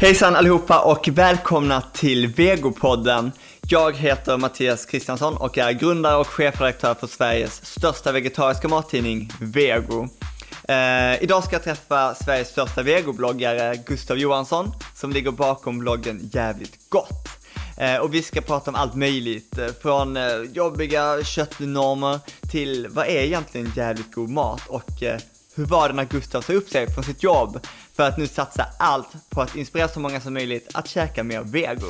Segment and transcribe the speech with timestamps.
[0.00, 3.32] Hejsan allihopa och välkomna till Vegopodden.
[3.68, 10.08] Jag heter Mattias Kristiansson och är grundare och chefredaktör för Sveriges största vegetariska mattidning Vego.
[10.68, 16.78] Eh, idag ska jag träffa Sveriges största vegobloggare Gustav Johansson som ligger bakom bloggen Jävligt
[16.88, 17.28] Gott.
[17.76, 22.20] Eh, och vi ska prata om allt möjligt, eh, från eh, jobbiga köttnormer
[22.50, 25.20] till vad är egentligen jävligt god mat och eh,
[25.58, 27.58] hur var det när Gustav sa upp sig från sitt jobb
[27.96, 31.42] för att nu satsa allt på att inspirera så många som möjligt att käka mer
[31.42, 31.86] vego.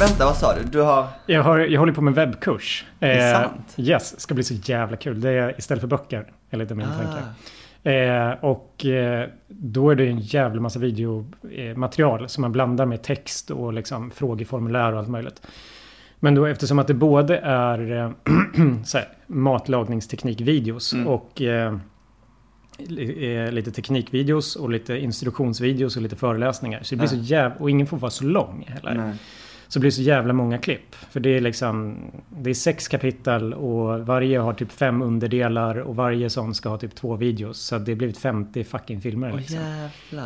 [0.00, 0.64] Vänta, vad sa du?
[0.64, 1.06] Du har...
[1.26, 2.84] Jag, har, jag håller på med webbkurs.
[2.98, 3.74] Det är sant?
[3.76, 5.20] Yes, ska bli så jävla kul.
[5.20, 7.02] Det är istället för böcker, är lite min Ah.
[7.02, 7.22] tanke.
[7.90, 13.50] Eh, och eh, då är det en jävla massa videomaterial som man blandar med text
[13.50, 15.42] och liksom frågeformulär och allt möjligt.
[16.20, 18.10] Men då eftersom att det både är eh,
[18.94, 21.06] här, matlagningsteknikvideos Mm.
[21.06, 21.74] och eh,
[22.78, 26.82] eh, lite teknikvideos och lite instruktionsvideos och lite föreläsningar.
[26.82, 27.10] Så det blir Ja.
[27.10, 27.56] så jävla...
[27.58, 28.94] Och ingen får vara så lång heller.
[28.94, 29.14] Nej.
[29.68, 30.94] Så blir det så jävla många klipp.
[30.94, 31.96] För det är liksom...
[32.42, 36.78] Det är sex kapitel och varje har typ fem underdelar och varje sån ska ha
[36.78, 37.58] typ två videos.
[37.60, 39.58] Så det har blivit 50 fucking filmer liksom.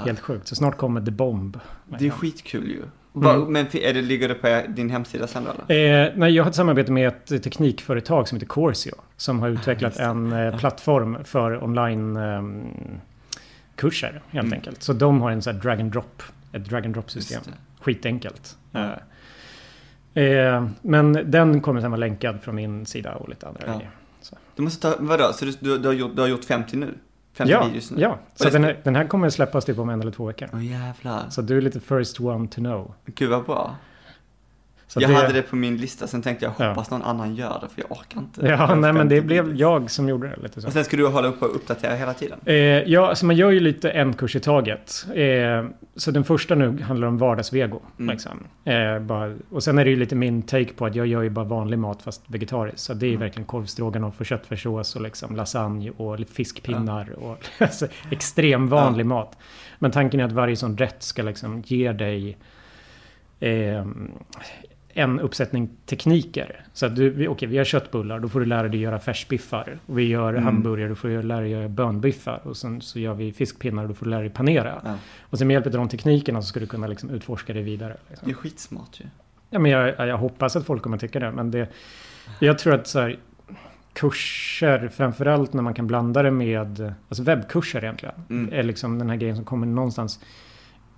[0.04, 0.48] Helt sjukt.
[0.48, 1.58] Så snart kommer The Bomb.
[1.98, 2.82] Det är skitkul ju.
[3.14, 3.52] Mm.
[3.52, 5.74] Men är det, ligger det på din hemsida sen då?
[5.74, 8.92] Eh, nej, jag har ett samarbete med ett teknikföretag som heter Corsio.
[9.16, 10.04] Som har utvecklat just det.
[10.04, 12.66] en eh, plattform för online ehm,
[13.76, 14.52] kurser helt Mm.
[14.58, 14.82] enkelt.
[14.82, 16.22] Så de har en sån här drag and drop.
[16.52, 17.36] Ett drag and drop system.
[17.38, 17.84] Just det.
[17.84, 18.56] Skitenkelt.
[20.14, 23.72] Eh, eh, men den kommer sen vara länkad från min sida och lite andra Ja.
[23.72, 23.90] grejer.
[24.56, 25.32] Du måste ta, vadå?
[25.32, 26.94] Så du, du, du, har gjort, du har gjort 50 nu?
[27.38, 28.00] 50 Ja, videos nu?
[28.00, 28.18] ja.
[28.34, 30.48] Så den här, den här kommer släppas typ om en eller två veckor.
[30.52, 31.30] Åh jävlar.
[31.30, 32.94] Så du är lite first one to know.
[33.06, 33.76] Gud vad bra.
[34.90, 36.68] Så jag hade det på min lista, sen tänkte jag Ja.
[36.68, 38.46] hoppas någon annan gör det för jag orkar inte.
[38.46, 40.66] Ja, har nej men det 50 blev jag som gjorde det lite så.
[40.66, 42.38] Och sen ska du hålla upp och uppdatera hela tiden?
[42.44, 45.06] Eh, ja, alltså man gör ju lite en kurs i taget.
[45.14, 45.64] Eh,
[45.96, 47.80] så den första nu handlar om vardagsvego.
[47.98, 48.10] Mm.
[48.12, 48.44] Liksom.
[48.64, 51.30] Eh, bara, och sen är det ju lite min take på att jag gör ju
[51.30, 52.80] bara vanlig mat fast vegetariskt.
[52.80, 53.20] Så det är Mm.
[53.20, 57.10] verkligen korvstroganoff och köttfärssås och liksom lasagne och fiskpinnar.
[57.18, 59.36] Och, alltså, extrem vanlig mat.
[59.78, 62.36] Men tanken är att varje sån rätt ska liksom ge dig
[63.40, 63.84] eh,
[64.98, 66.64] en uppsättning tekniker.
[66.72, 69.78] Så att du, vi- okej, vi har köttbullar, då får du lära dig göra färsbiffar.
[69.86, 70.44] Och vi gör Mm.
[70.44, 72.40] hamburgare, då får du lära dig göra bönbiffar.
[72.44, 74.80] Och sen så gör vi fiskpinnar, då får du lära dig panera.
[74.84, 74.94] Ja.
[75.22, 77.92] Och sen med hjälp av de teknikerna så ska du kunna liksom utforska det vidare.
[77.92, 78.30] Det Liksom.
[78.30, 79.04] är skitsmart ju.
[79.50, 81.32] Ja, men jag, jag hoppas att folk kommer tycka det.
[81.32, 81.68] Men det,
[82.40, 83.18] jag tror att så här,
[83.92, 88.52] kurser, framförallt när man kan blanda det med, alltså webbkurser egentligen, Mm.
[88.52, 90.20] är liksom den här grejen som kommer någonstans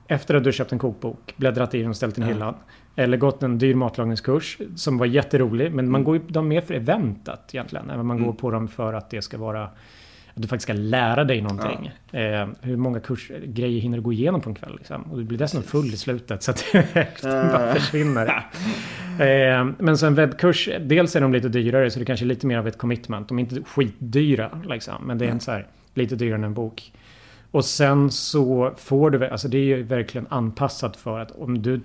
[0.08, 2.34] efter att du köpt en kokbok, bläddrat i den och ställt den i Ja.
[2.34, 2.54] hyllan.
[3.00, 5.72] Eller gått en dyr matlagningskurs som var jätterolig.
[5.72, 6.04] Men man Mm.
[6.04, 7.90] går ju dem mer för eventet egentligen.
[7.90, 8.26] Än man Mm.
[8.26, 9.62] går på dem för att det ska vara
[10.34, 11.90] att du faktiskt ska lära dig någonting.
[12.12, 14.74] Eh, hur många kurs, grejer hinner du gå igenom på en kväll?
[14.78, 15.02] Liksom?
[15.02, 18.26] Och du blir dessutom full i slutet så att det bara försvinner.
[19.18, 22.46] eh, men så en webbkurs, dels är de lite dyrare så det kanske är lite
[22.46, 23.28] mer av ett commitment.
[23.28, 24.94] De är inte skitdyra liksom.
[25.06, 25.40] Men det är Nej.
[25.40, 26.92] så här, lite dyrare än en bok.
[27.50, 31.80] Och sen så får du, alltså det är ju verkligen anpassat för att om du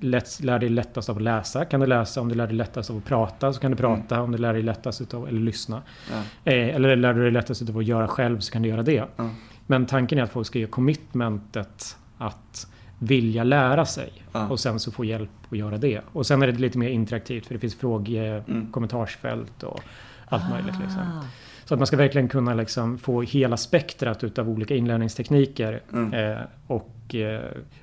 [0.00, 2.20] lätt, lär dig lättast av att läsa kan du läsa.
[2.20, 4.22] Om du lär dig lättast av att prata så kan du prata.
[4.22, 5.82] Om du lär dig lättast utav eller lyssna.
[6.10, 6.52] Ja.
[6.52, 9.04] Eh, eller lär du dig lättast utav att göra själv så kan du göra det.
[9.16, 9.30] Ja.
[9.66, 12.66] Men tanken är att folk ska göra commitmentet att
[12.98, 14.12] vilja lära sig.
[14.32, 14.48] Ja.
[14.48, 16.00] Och sen så få hjälp att göra det.
[16.12, 18.72] Och sen är det lite mer interaktivt för det finns fråge, Mm.
[18.72, 19.80] kommentarsfält och
[20.26, 20.74] allt möjligt.
[20.82, 21.00] Liksom.
[21.02, 21.24] Ah.
[21.64, 25.80] Så att man ska verkligen kunna liksom få hela spektrat utav olika inlärningstekniker.
[25.92, 26.12] Mm.
[26.32, 27.40] Eh, och eh,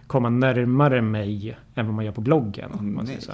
[0.07, 2.71] komma närmare mig än vad man gör på bloggen.
[2.79, 3.31] om man säger så.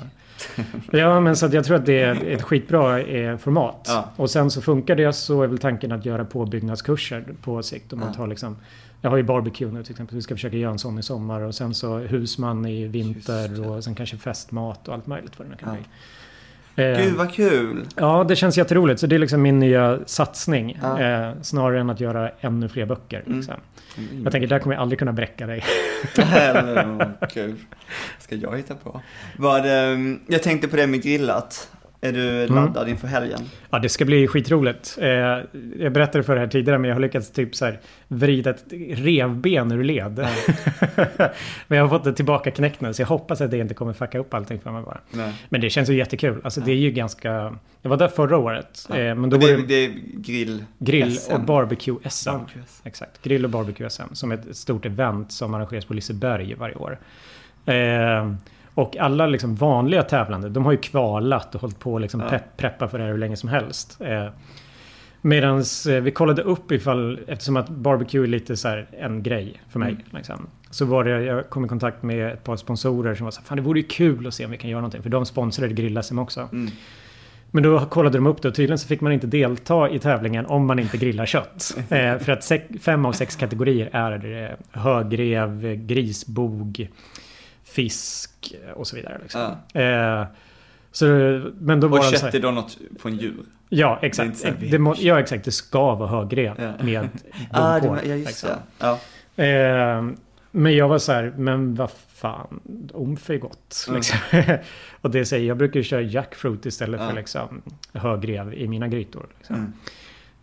[0.92, 3.86] Ja, men så att jag tror att det är ett skitbra eh, format.
[3.88, 4.10] Ja.
[4.16, 7.94] Och sen så funkar det så är väl tanken att göra påbyggnadskurser på sikt.
[7.94, 8.56] Om man tar liksom,
[9.02, 10.16] jag har ju barbecue nu till exempel.
[10.16, 11.42] Vi ska försöka göra en sån i sommar.
[11.42, 13.70] Och sen så husman i vinter.
[13.70, 15.76] Och sen kanske festmat och allt möjligt vad det nu kan Ja.
[15.76, 15.86] bli.
[16.78, 17.86] Gud vad kul!
[17.96, 19.00] Ja, det känns jätteroligt.
[19.00, 20.80] Så det är liksom min nya satsning.
[20.82, 21.02] Ja.
[21.02, 23.24] Eh, snarare än att göra ännu fler böcker.
[23.26, 23.38] Mm.
[23.38, 23.56] Liksom.
[24.24, 25.64] Jag tänker, där kommer jag aldrig kunna bräcka dig.
[27.30, 27.56] Kul.
[28.20, 29.02] ska jag hitta på?
[29.38, 31.70] Vad, ehm, jag tänkte på det med grillat.
[32.02, 32.56] Är du Mm.
[32.56, 33.40] laddad inför helgen?
[33.70, 34.98] Ja, det ska bli skitroligt.
[35.02, 35.08] Eh,
[35.80, 38.64] jag berättade för det här tidigare, men jag har lyckats typ så här vrida ett
[38.90, 40.16] revben ur led.
[41.68, 43.94] men jag har fått det tillbaka knäckt nu, så jag hoppas att det inte kommer
[43.94, 45.00] fucka upp allting för mig bara.
[45.12, 45.34] Nej.
[45.50, 46.42] Men det känns ju jättekul.
[46.44, 47.58] Alltså det är ju ganska...
[47.82, 48.88] Jag var där förra året.
[48.90, 50.64] Eh, men då Och var det, det det är grill...
[50.80, 51.34] grill SM.
[51.34, 52.32] och barbecue-SM.
[52.32, 52.64] Barbecue.
[52.84, 53.22] Exakt.
[53.24, 57.00] Grill och barbecue-SM som är ett stort event som arrangeras på Liseberg varje år.
[57.66, 58.34] Eh,
[58.78, 62.40] och alla liksom vanliga tävlande, de har ju kvalat och hållit på att liksom Ja.
[62.58, 64.02] preppa för det här hur länge som helst.
[64.02, 64.28] Eh,
[65.22, 65.64] Medan
[66.02, 69.90] vi kollade upp ifall, eftersom att barbecue är lite så här en grej för mig.
[69.92, 70.04] Mm.
[70.10, 73.40] Liksom, så var det, jag kom i kontakt med ett par sponsorer som var så
[73.40, 75.04] här, fan det vore ju kul att se om vi kan göra någonting.
[75.04, 76.50] För de sponsrade grill-SM också.
[76.52, 76.72] Mm.
[77.52, 80.46] Men då kollade de upp det och tydligen så fick man inte delta i tävlingen
[80.46, 81.78] om man inte grillar kött.
[81.90, 82.52] eh, för att
[82.82, 86.90] fem av sex kategorier är eh, högrev, grisbog,
[87.78, 89.20] fisk och så vidare.
[89.22, 89.56] Liksom.
[89.74, 89.82] Ja.
[89.82, 90.28] Eh,
[90.92, 91.06] så,
[91.60, 93.44] men då Och kött här, är då något från djur?
[93.70, 94.46] Ja, Det exakt.
[94.60, 95.02] Det må, vilt.
[95.04, 95.46] ja, exakt.
[95.46, 96.86] Det ska vara högrev Ja.
[96.86, 97.10] med
[97.52, 97.96] Ah, det, på.
[97.96, 98.50] ja, just liksom.
[98.50, 98.98] det.
[99.38, 99.44] Ja.
[99.44, 100.06] Eh,
[100.52, 102.60] men jag var så här, men vad fan,
[102.94, 103.86] omf är gott.
[103.88, 103.96] Mm.
[103.98, 104.18] Liksom.
[105.02, 107.62] och det säger, jag brukar köra jackfruit istället för liksom,
[107.94, 109.26] högrev i mina grytor.
[109.38, 109.74] Liksom.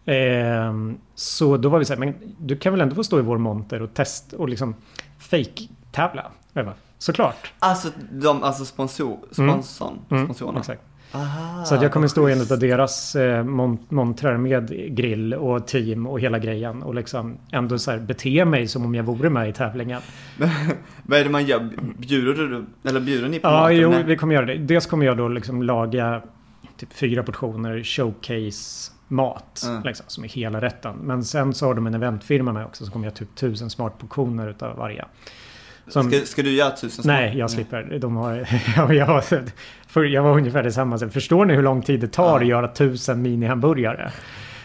[0.06, 0.90] Mm.
[0.90, 3.22] Eh, så då var vi så här, men du kan väl ändå få stå i
[3.22, 4.74] vår monter och testa och liksom
[5.18, 6.32] fake-tävla?
[6.52, 7.52] Jag bara, Såklart.
[7.58, 10.58] Alltså, de, alltså sponsor, sponsorn, Mm, sponsorerna.
[10.60, 10.82] exakt.
[11.12, 15.66] Aha, Så jag kommer stå i en av deras eh, mon- montrar med grill och
[15.66, 16.82] team och hela grejen.
[16.82, 20.00] Och liksom ändå så här bete mig som om jag vore med i tävlingen.
[21.02, 21.70] Vad är det man gör?
[21.98, 23.76] Bjuder du, eller bjuder ni på Ja, maten?
[23.76, 24.04] jo, Nej.
[24.04, 24.54] vi kommer göra det.
[24.58, 26.22] Dels kommer jag då liksom laga
[26.76, 29.62] typ fyra portioner showcase-mat.
[29.66, 29.82] Mm.
[29.82, 30.96] Liksom, som är hela rätten.
[31.02, 32.86] Men sen så har de en eventfirma med också.
[32.86, 35.04] Så kommer jag typ tusen smartportioner utav varje.
[35.88, 37.12] Som, Ska, ska du göra tusen små?
[37.12, 37.98] nej, jag slipper.
[37.98, 38.48] De har,
[38.92, 39.20] jag, var,
[39.86, 40.98] för, jag var ungefär detsamma.
[40.98, 44.10] Förstår ni hur lång tid det tar att göra tusen mini-hamburgare?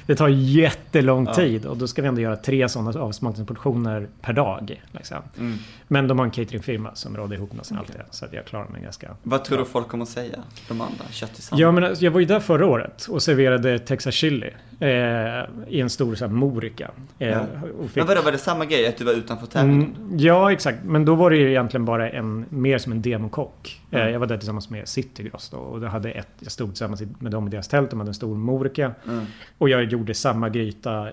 [0.05, 1.33] Det tar jättelång Ja.
[1.33, 4.83] tid och då ska vi ändå göra tre sådana avsmakningsportioner per dag.
[4.91, 5.17] Liksom.
[5.37, 5.57] Mm.
[5.87, 8.05] Men de har en cateringfirma som råder ihop nästan allt det.
[8.09, 10.39] Så att jag klarar mig ganska Vad tror du folk kommer att säga?
[10.67, 11.05] De andra?
[11.11, 11.61] Köttisarna?
[11.61, 15.89] Ja, men jag var ju där förra året och serverade Texas chili eh, i en
[15.89, 16.91] stor så här, morika.
[17.19, 17.45] Eh, Ja.
[17.87, 18.87] fick, Men vadå, var det samma grej?
[18.87, 19.95] Att du var utanför tävlingen?
[19.95, 20.77] mm, ja, exakt.
[20.83, 23.81] Men då var det ju egentligen bara en, mer som en demokock.
[23.91, 24.13] Eh, Mm.
[24.13, 27.47] jag var där tillsammans med Citygross då, och hade ett, jag stod tillsammans med dem
[27.47, 27.89] i deras tält.
[27.89, 28.91] De hade en stor morika.
[29.07, 29.25] Mm.
[29.57, 31.07] Och jag gjorde samma gryta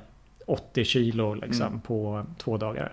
[0.46, 1.80] 80 kilo liksom, Mm.
[1.80, 2.92] på två dagar.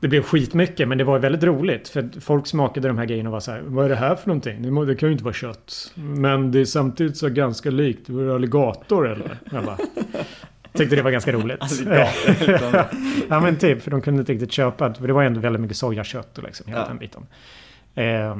[0.00, 1.88] Det blev skitmycket men det var väldigt roligt.
[1.88, 3.62] För folk smakade de här grejerna och var så här.
[3.66, 4.86] Vad är det här för någonting?
[4.86, 5.92] Det, kan ju inte vara kött.
[5.94, 8.08] Men det är samtidigt så ganska likt.
[8.08, 9.38] Var det alligator eller?
[9.52, 9.76] Jag bara,
[10.72, 11.60] tyckte det var ganska roligt.
[13.28, 13.82] Ja men typ.
[13.82, 14.94] För de kunde inte riktigt köpa.
[14.94, 16.86] För det var ändå väldigt mycket sojakött och liksom hela Ja.
[16.88, 17.26] den biten.
[17.94, 18.36] Eh,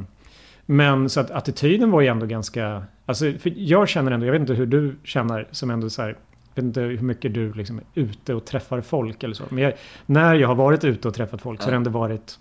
[0.67, 2.83] men så att attityden var ju ändå ganska...
[3.07, 6.17] Alltså, för jag känner ändå, jag vet inte hur du känner som ändå så här...
[6.61, 9.45] Vet inte hur mycket du liksom är ute och träffar folk eller så.
[9.49, 9.73] Men jag,
[10.07, 12.39] när jag har varit ute och träffat folk så har det ändå varit...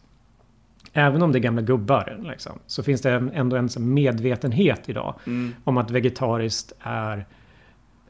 [0.93, 5.55] Även om det är gamla gubbar liksom, så finns det ändå en medvetenhet idag Mm.
[5.63, 7.25] om att vegetariskt är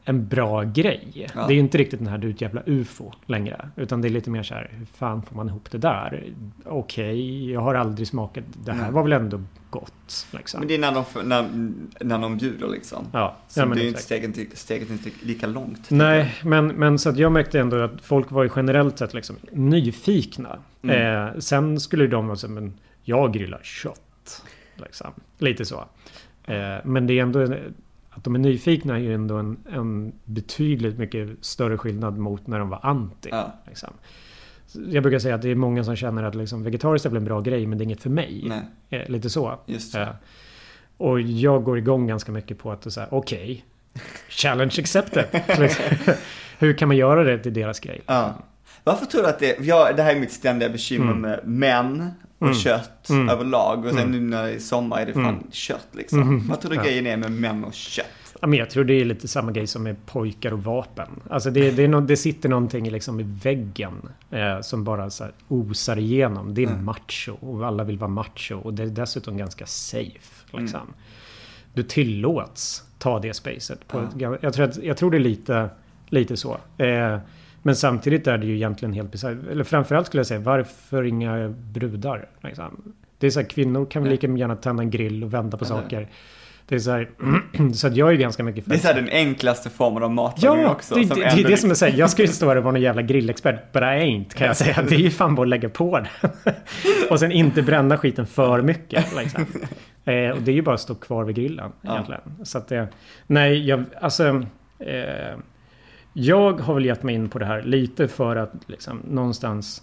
[0.04, 1.08] en bra grej.
[1.34, 1.46] Ja.
[1.46, 3.70] Det är ju inte riktigt den här du ett jävla ufo längre.
[3.76, 6.32] Utan det är lite mer så här, hur fan får man ihop det där?
[6.64, 10.26] Okej, jag har aldrig smakat, det här var väl ändå gott.
[10.30, 10.60] Liksom.
[10.60, 11.48] Men det är när de, när,
[12.04, 13.06] när de bjuder liksom.
[13.12, 15.90] ja, Så ja, det är ju inte steget, inte- steget inte lika långt.
[15.90, 19.36] Nej, men, men så att jag märkte ändå att folk var ju generellt sett liksom
[19.52, 20.58] nyfikna.
[20.82, 21.26] Mm.
[21.28, 24.42] Eh, sen skulle de vara så men jag grillar kött.
[24.76, 25.12] Liksom.
[25.38, 25.84] Lite så.
[26.44, 27.56] Eh, men det är ändå
[28.20, 32.58] att de är nyfikna är ju ändå en, en betydligt mycket större skillnad mot när
[32.58, 33.28] de var anti.
[33.32, 33.52] Ja.
[33.68, 33.88] Liksom.
[34.88, 37.24] Jag brukar säga att det är många som känner att liksom, vegetariskt är väl en
[37.24, 38.44] bra grej men det är inget för mig.
[38.46, 38.60] Nej,
[39.02, 39.58] Eh, lite så.
[39.66, 40.08] just Eh,
[40.96, 43.64] och jag går igång ganska mycket på att okej,
[44.28, 45.24] challenge accepted.
[46.58, 48.00] Hur kan man göra det till deras grej?
[48.06, 48.34] Ja.
[48.84, 51.20] Varför tror du att det, ja, det här är mitt ständiga bekymmer Mm.
[51.20, 52.54] med män och Mm.
[52.58, 53.28] kött Mm.
[53.28, 53.84] överlag.
[53.84, 54.10] Och sen Mm.
[54.12, 55.50] nu när det är sommar är det fan Mm.
[55.50, 56.22] kött liksom.
[56.22, 56.48] Mm.
[56.48, 56.82] Vad tror du Ja.
[56.82, 58.06] grejen är med män och kött?
[58.40, 61.08] Ja, men jag tror det är lite samma grej som med pojkar och vapen.
[61.30, 65.98] Alltså det, det, no, det sitter någonting liksom i väggen eh, som bara så osar
[65.98, 66.54] igenom.
[66.54, 66.84] Det är Mm.
[66.84, 70.46] macho och alla vill vara macho och det är dessutom ganska safe.
[70.58, 70.80] Liksom.
[70.80, 70.92] Mm.
[71.74, 73.88] Du tillåts ta det spacet.
[73.88, 75.70] På ett, gan- jag, tror att, jag tror det är lite,
[76.08, 76.56] lite så.
[76.78, 77.18] Eh,
[77.62, 79.38] men samtidigt är det ju egentligen helt bisarrt.
[79.50, 82.28] Eller framförallt skulle jag säga, varför inga brudar?
[82.42, 82.92] Liksom?
[83.18, 85.64] Det är så här, kvinnor kan väl lika gärna tända en grill och vända på
[85.64, 86.08] saker.
[86.70, 87.10] Det är så här,
[87.74, 90.10] så att jag är ganska mycket för Det är så här den enklaste formen av
[90.10, 90.94] matlagning Ja, också.
[90.94, 91.98] det, som det, det är det som är säger.
[91.98, 93.72] Jag ju stå här och vara någon jävla grillexpert.
[93.72, 94.82] But I ain't kan jag säga.
[94.88, 96.08] Det är ju fan bara att lägga på det.
[97.10, 99.16] och sen inte bränna skiten för mycket.
[99.16, 99.46] Liksom.
[100.04, 101.92] Eh, och det är ju bara att stå kvar vid grillen Ja.
[101.92, 102.20] egentligen.
[102.44, 102.88] Så att det,
[103.26, 104.44] nej, jag, alltså.
[104.78, 105.36] Eh,
[106.12, 109.82] jag har väl gett mig in på det här lite för att liksom någonstans.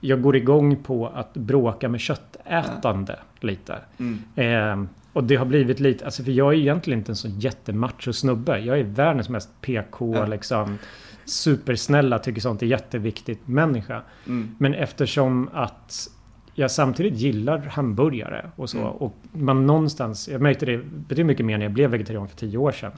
[0.00, 3.78] Jag går igång på att bråka med köttätande lite.
[3.98, 4.22] Mm.
[4.36, 8.12] Eh, och det har blivit lite, alltså för jag är egentligen inte en så jättemacho
[8.12, 8.58] snubbe.
[8.58, 10.26] Jag är världens mest PK, Ja.
[10.26, 10.78] liksom
[11.24, 14.02] supersnälla, tycker sånt är jätteviktigt människa.
[14.26, 14.54] Mm.
[14.58, 16.08] Men eftersom att
[16.54, 18.78] jag samtidigt gillar hamburgare och så.
[18.78, 18.90] Mm.
[18.90, 22.58] Och man någonstans, jag märkte det betydligt mycket mer när jag blev vegetarian för tio
[22.58, 22.92] år sedan.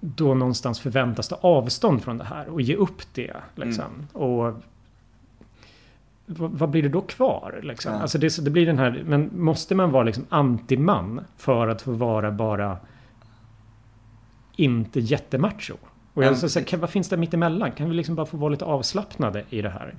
[0.00, 3.36] då någonstans förväntas ta avstånd från det här och ge upp det.
[3.54, 3.84] Liksom.
[3.84, 4.06] Mm.
[4.12, 4.54] Och
[6.38, 7.60] vad, blir det då kvar?
[7.62, 7.92] Liksom?
[7.92, 8.00] Ja.
[8.00, 11.92] Alltså det, det blir den här, men måste man vara liksom anti-man för att få
[11.92, 12.76] vara bara
[14.56, 15.74] inte jättemacho?
[16.14, 16.64] Och jag så, precis.
[16.66, 17.72] kan, vad finns det mittemellan?
[17.72, 19.94] Kan vi liksom bara få vara lite avslappnade i det här?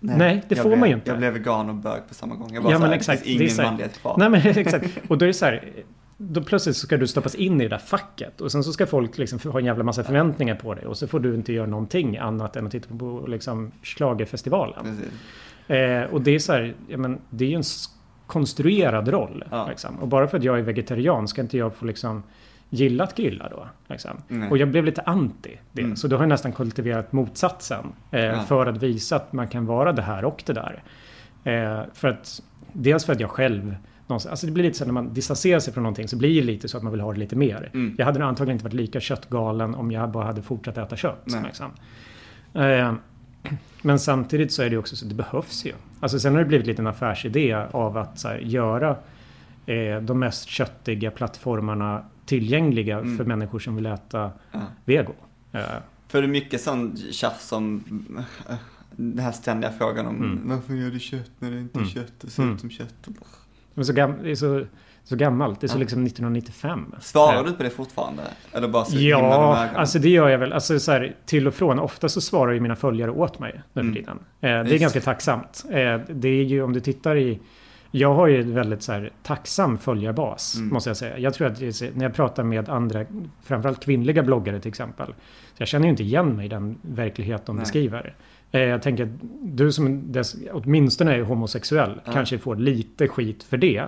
[0.00, 1.10] Nej, Nej, det får blev, man ju inte.
[1.10, 2.54] Jag blev vegan och bög på samma gång.
[2.54, 3.22] Jag bara Ja, så men här, exakt.
[3.24, 4.14] det finns Det är ingen så här- manlighet kvar.
[4.18, 4.98] Nej men exakt.
[5.08, 5.72] Och då är det så här.
[6.16, 8.40] Då plötsligt så ska du stoppas in i det där facket.
[8.40, 10.86] Och sen så ska folk liksom ha en jävla massa förväntningar på dig.
[10.86, 14.84] Och så får du inte göra någonting annat än att titta på liksom schlagerfestivalen.
[14.84, 15.12] Precis.
[15.68, 17.62] Eh, och det är så här, ja, men det är ju en
[18.26, 19.44] konstruerad roll.
[19.50, 19.66] Ja.
[19.68, 19.98] Liksom.
[19.98, 22.22] Och bara för att jag är vegetarian ska inte jag få liksom
[22.70, 23.66] gilla att grilla då.
[23.86, 24.10] Liksom.
[24.50, 25.82] Och jag blev lite anti det.
[25.82, 25.96] Mm.
[25.96, 27.92] Så då har jag nästan kultiverat motsatsen.
[28.10, 28.40] Eh, Ja.
[28.42, 30.82] För att visa att man kan vara det här och det där.
[31.44, 32.42] Eh, för att,
[32.72, 33.76] dels för att jag själv
[34.06, 36.68] Alltså det blir lite så när man distanserar sig från någonting så blir det lite
[36.68, 37.70] så att man vill ha det lite mer.
[37.74, 37.94] Mm.
[37.98, 41.24] Jag hade antagligen inte varit lika köttgalen om jag bara hade fortsatt äta kött.
[41.44, 41.70] Liksom.
[42.54, 42.94] Eh,
[43.82, 45.72] men samtidigt så är det också så att det behövs ju.
[46.00, 48.96] Alltså sen har det blivit lite en affärsidé av att här, göra
[49.66, 53.16] eh, de mest köttiga plattformarna tillgängliga Mm.
[53.18, 54.60] för människor som vill äta Ja.
[54.84, 55.12] vego.
[55.52, 55.60] Eh,
[56.08, 57.84] För det är mycket sån tjafs om
[58.48, 58.54] äh,
[58.96, 60.40] den här ständiga frågan om Mm.
[60.48, 61.90] varför gör du kött när det inte är Mm.
[61.92, 62.12] kött?
[62.20, 62.54] Det ser Mm.
[62.54, 63.08] ut som kött.
[63.74, 64.64] men så, gam- så,
[65.04, 65.60] så gammalt.
[65.60, 66.94] Det är så liksom 1995.
[67.00, 68.22] Svarar du på det fortfarande?
[68.52, 70.52] Eller bara så Ja, alltså det gör jag väl.
[70.52, 71.78] Alltså så här, till och från.
[71.78, 73.94] Ofta så svarar ju mina följare åt mig nu för Mm.
[73.94, 74.18] tiden.
[74.40, 75.64] Eh, det är ganska tacksamt.
[75.70, 77.38] Eh, det är ju om du tittar i...
[77.94, 80.68] Jag har ju en väldigt så här, tacksam följarbas, Mm.
[80.68, 81.18] måste jag säga.
[81.18, 83.04] Jag tror att är när jag pratar med andra,
[83.44, 85.06] framförallt kvinnliga bloggare till exempel.
[85.06, 85.12] Så
[85.58, 87.60] jag känner ju inte igen mig i den verklighet de Nej.
[87.62, 88.14] beskriver.
[88.52, 89.10] Eh, jag tänker att
[89.42, 92.12] du som dess, åtminstone är homosexuell Ja.
[92.12, 93.84] kanske får lite skit för det.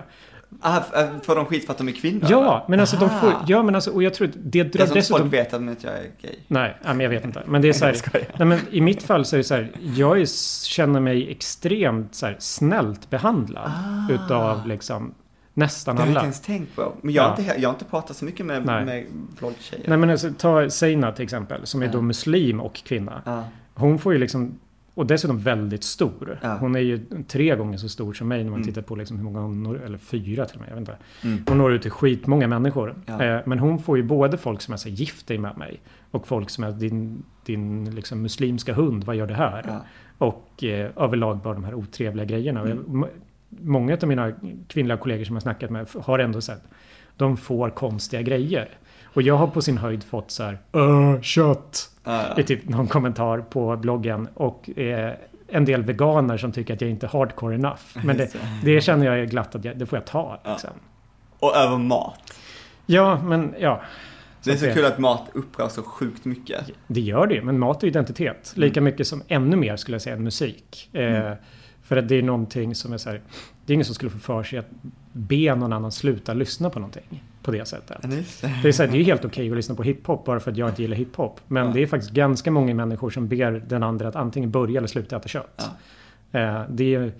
[0.61, 2.27] Ah, f- äh, får de skit för att de är kvinnor?
[2.29, 3.27] Ja, men alltså de får...
[3.27, 3.45] Aha.
[3.47, 5.19] Ja, men alltså, och jag tror att det drar dessutom...
[5.19, 6.35] folk vet att jag är gay.
[6.47, 7.43] Nej, men jag vet inte.
[7.47, 9.71] Men det är så här, nej, men I mitt fall så är det så här.
[9.95, 10.25] Jag är,
[10.65, 13.71] känner mig extremt så här, snällt behandlad.
[13.75, 14.13] Ah.
[14.13, 15.13] Utav liksom
[15.53, 16.25] nästan Det har jag inte alla.
[16.25, 16.93] ens tänkt på.
[17.01, 17.37] Men jag, har Ja.
[17.41, 18.85] inte, jag har inte pratat så mycket med, Nej.
[18.85, 19.05] med
[19.39, 19.89] bloggtjejer.
[19.89, 21.65] Nej men alltså, ta Seina till exempel.
[21.65, 21.91] Som är Ja.
[21.91, 23.21] då muslim och kvinna.
[23.25, 23.43] Ja.
[23.73, 24.59] Hon får ju liksom
[24.95, 26.39] och dessutom väldigt stor.
[26.41, 26.57] Ja.
[26.57, 28.67] Hon är ju tre gånger så stor som mig när man Mm.
[28.67, 30.97] tittar på liksom hur många hon når, eller fyra till och med, jag vet inte.
[31.23, 31.43] Mm.
[31.47, 32.95] Hon når ut till skitmånga människor.
[33.05, 33.23] Ja.
[33.23, 36.27] Eh, men hon får ju både folk som är så gift dig med mig och
[36.27, 39.63] folk som är din, din liksom, muslimska hund, vad gör det här?
[39.67, 39.85] Ja.
[40.17, 42.61] Och eh, överlag bara de här otrevliga grejerna.
[42.61, 43.05] Mm.
[43.49, 44.31] många av mina
[44.67, 46.61] kvinnliga kollegor som jag snackat med har ändå sett
[47.17, 48.69] de får konstiga grejer.
[49.15, 52.87] Och jag har på sin höjd fått så här "Öh, kött Ja, i typ någon
[52.87, 54.27] kommentar på bloggen.
[54.33, 55.13] Och eh,
[55.47, 57.81] en del veganer som tycker att jag inte är hardcore enough.
[58.03, 60.39] Men det, det känner jag är glatt att jag, det får jag ta.
[60.43, 60.51] Ja.
[60.51, 60.69] Liksom.
[61.39, 62.33] Och över mat.
[62.85, 63.81] Ja, men ja.
[64.43, 66.65] Det är att så kul att mat upprör så sjukt mycket.
[66.87, 68.53] Det gör det ju, men mat är identitet.
[68.55, 70.89] Lika mycket som ännu mer skulle jag säga än musik.
[70.93, 71.37] Eh, Mm.
[71.83, 73.21] för att det är någonting som är så här.
[73.65, 74.67] Det är ingen som skulle få för sig att
[75.15, 77.23] be någon annan sluta lyssna på någonting.
[77.41, 77.97] På det sättet.
[78.01, 78.07] Ja,
[78.61, 78.67] det.
[78.67, 80.69] Är, så här, det är helt okej att lyssna på hiphop bara för att jag
[80.69, 81.39] inte gillar hiphop.
[81.47, 81.73] Men Ja.
[81.73, 85.15] det är faktiskt ganska många människor som ber den andra att antingen börja eller sluta
[85.17, 85.69] äta kött.
[86.31, 87.11] Eh, det är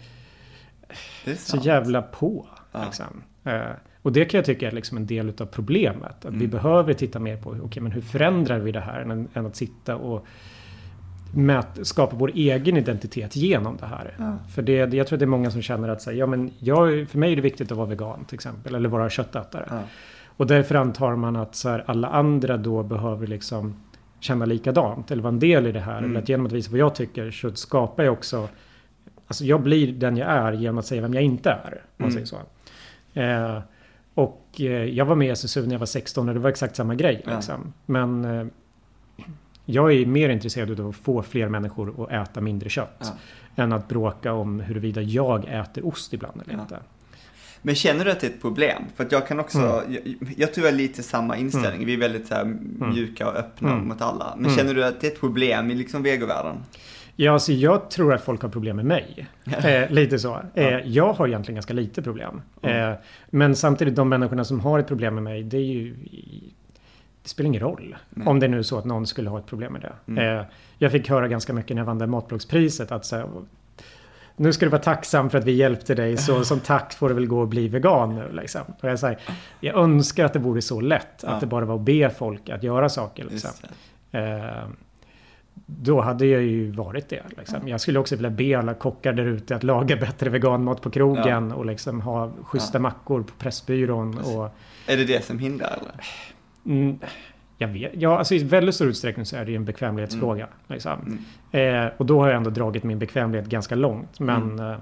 [1.26, 2.48] Det är så jävla på.
[2.72, 2.86] Ja.
[2.86, 3.24] Liksom.
[3.44, 3.62] Eh,
[4.02, 6.26] och det kan jag tycka är liksom en del av problemet.
[6.26, 6.50] Att vi Mm.
[6.50, 9.96] behöver titta mer på okay, men hur förändrar vi det här än, än att sitta
[9.96, 10.26] och
[11.34, 14.16] mät, skapa vår egen identitet genom det här.
[14.20, 14.38] Ja.
[14.56, 17.10] För det, jag tror att det är många som känner att säga, ja, men jag,
[17.10, 18.76] för mig är det viktigt att vara vegan till exempel.
[18.76, 19.66] Eller vara köttätare.
[19.70, 19.80] Ja.
[20.38, 23.76] Och därför antar man att så här, alla andra då behöver liksom
[24.20, 25.12] känna likadant.
[25.12, 25.98] Eller vara en del i det här.
[25.98, 26.10] Mm.
[26.10, 28.48] Eller att genom att visa vad jag tycker så skapar jag också
[29.28, 31.74] Alltså jag blir den jag är genom att säga vem jag inte är.
[31.74, 32.26] Om man Mm.
[32.26, 32.38] säger så.
[33.20, 33.62] Eh,
[34.14, 36.76] och eh, jag var med i SSU när jag var 16 och det var exakt
[36.76, 37.24] samma grej.
[37.26, 37.74] Liksom.
[37.86, 38.46] Men eh,
[39.66, 42.98] jag är mer intresserad av att få fler människor att äta mindre kött.
[43.56, 43.64] Ja.
[43.64, 46.62] Än att bråka om huruvida jag äter ost ibland eller Ja.
[46.62, 46.80] inte.
[47.62, 48.84] Men känner du att det är ett problem?
[48.96, 49.94] För att jag kan också, Mm.
[49.94, 51.86] jag, jag tror jag har lite samma inställning.
[51.86, 52.46] Vi är väldigt så här,
[52.94, 53.88] mjuka och öppna Mm.
[53.88, 54.34] mot alla.
[54.38, 54.58] Men Mm.
[54.58, 56.56] känner du att det är ett problem i liksom vegovärlden?
[57.16, 59.28] Ja, alltså jag tror att folk har problem med mig.
[59.64, 60.42] Eh, lite så.
[60.54, 62.42] Eh, jag har egentligen ganska lite problem.
[62.62, 62.92] Mm.
[62.92, 62.98] Eh,
[63.30, 65.96] men samtidigt, de människorna som har ett problem med mig, det är ju...
[67.26, 67.96] Det spelar ingen roll.
[68.10, 68.28] Nej.
[68.28, 69.94] Om det nu är så att någon skulle ha ett problem med det.
[70.12, 70.38] Mm.
[70.40, 70.46] Eh,
[70.78, 73.28] jag fick höra ganska mycket när jag vann det matbloggspriset att så här,
[74.36, 77.16] nu ska du vara tacksam för att vi hjälpte dig så som tack får du
[77.16, 78.32] väl gå och bli vegan nu.
[78.34, 78.62] Liksom.
[78.82, 79.20] Och jag, säger,
[79.60, 81.24] jag önskar att det vore så lätt.
[81.24, 81.30] Ja.
[81.30, 83.26] Att det bara var att be folk att göra saker.
[83.32, 83.52] Liksom.
[84.12, 84.68] Eh,
[85.66, 87.24] då hade jag ju varit det.
[87.38, 87.68] Liksom.
[87.68, 91.52] Jag skulle också vilja be alla kockar där ute att laga bättre veganmat på krogen
[91.52, 92.82] och liksom ha schyssta Ja.
[92.82, 94.18] mackor på Pressbyrån.
[94.18, 94.36] Precis.
[94.36, 94.50] Och,
[94.88, 96.06] Är det det som hindrar eller?
[96.66, 97.00] Mm,
[97.58, 100.44] Jag vet, ja, alltså i väldigt stor utsträckning så är det ju en bekvämlighetsfråga.
[100.44, 100.58] Mm.
[100.68, 101.20] Liksom.
[101.52, 104.20] Eh, och då har jag ändå dragit min bekvämlighet ganska långt.
[104.20, 104.78] Men eh,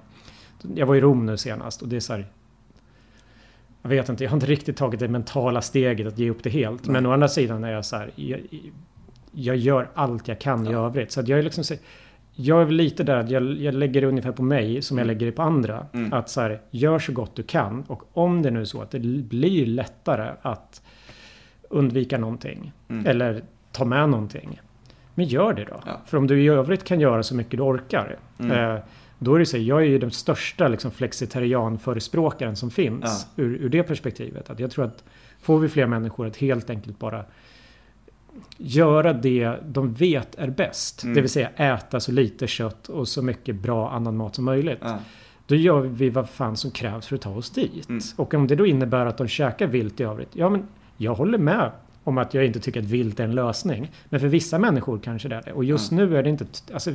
[0.75, 2.25] jag var i Rom nu senast och det är så här,
[3.81, 6.49] Jag vet inte, jag har inte riktigt tagit det mentala steget att ge upp det
[6.49, 6.87] helt.
[6.87, 8.39] Men å andra sidan är jag så här, jag,
[9.31, 11.11] jag gör allt jag kan i övrigt.
[11.11, 11.75] Så jag är liksom så,
[12.35, 15.25] jag är lite där att jag, jag lägger det ungefär på mig som jag lägger
[15.25, 15.85] det på andra.
[15.93, 16.13] Mm.
[16.13, 17.83] Att så här, gör så gott du kan.
[17.87, 20.81] Och om det nu är så att det blir lättare att
[21.73, 22.71] undvika någonting.
[22.89, 23.05] Mm.
[23.05, 24.61] Eller ta med någonting.
[25.15, 25.79] Men gör det då.
[25.85, 26.01] Ja.
[26.05, 28.17] För om du i övrigt kan göra så mycket du orkar.
[28.39, 28.75] Mm.
[28.75, 28.81] Eh,
[29.19, 33.27] då är det så, jag är ju den största liksom, flexitarianförespråkaren som finns.
[33.35, 34.49] Ur, ur det perspektivet.
[34.49, 35.03] Att jag tror att
[35.41, 37.25] får vi fler människor att helt enkelt bara
[38.57, 41.03] göra det de vet är bäst.
[41.03, 41.15] Mm.
[41.15, 44.79] Det vill säga äta så lite kött och så mycket bra annan mat som möjligt.
[44.81, 44.99] Ja.
[45.47, 47.89] Då gör vi vad fan som krävs för att ta oss dit.
[47.89, 48.01] Mm.
[48.15, 50.29] Och om det då innebär att de käkar vilt i övrigt.
[50.33, 50.67] Ja men
[51.03, 51.71] jag håller med
[52.03, 53.91] om att jag inte tycker att vilt är en lösning.
[54.05, 55.51] Men för vissa människor kanske det är det.
[55.53, 56.45] Och just nu är det inte...
[56.73, 56.91] Alltså,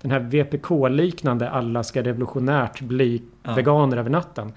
[0.00, 3.54] den här VPK-liknande alla ska revolutionärt bli Ja.
[3.54, 4.52] veganer över natten.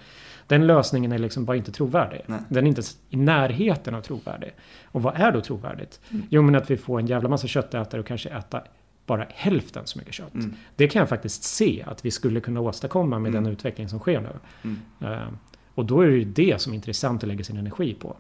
[0.48, 2.22] Den lösningen är liksom bara inte trovärdig.
[2.26, 2.40] Nej.
[2.50, 4.52] Den är inte i närheten av trovärdig.
[4.86, 6.00] Och vad är då trovärdigt?
[6.12, 6.26] Mm.
[6.30, 8.62] Jo men att vi får en jävla massa köttätare och kanske äta
[9.06, 10.34] bara hälften så mycket kött.
[10.34, 10.54] Mm.
[10.76, 13.44] Det kan jag faktiskt se att vi skulle kunna åstadkomma med Mm.
[13.44, 14.30] den utveckling som sker nu.
[14.64, 15.14] Mm.
[15.14, 15.28] Eh,
[15.76, 18.16] och då är det ju det som är intressant att lägga sin energi på.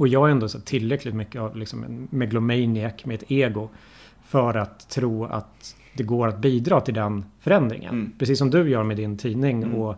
[0.00, 3.68] Och jag är ändå så tillräckligt mycket av liksom en megalomaniac med ett ego
[4.24, 7.94] för att tro att det går att bidra till den förändringen.
[7.94, 8.12] Mm.
[8.18, 9.74] Precis som du gör med din tidning Mm.
[9.74, 9.94] och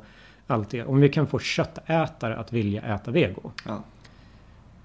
[0.47, 0.85] allt det.
[0.85, 3.51] Om vi kan få köttätare att vilja äta vego.
[3.67, 3.83] Ja.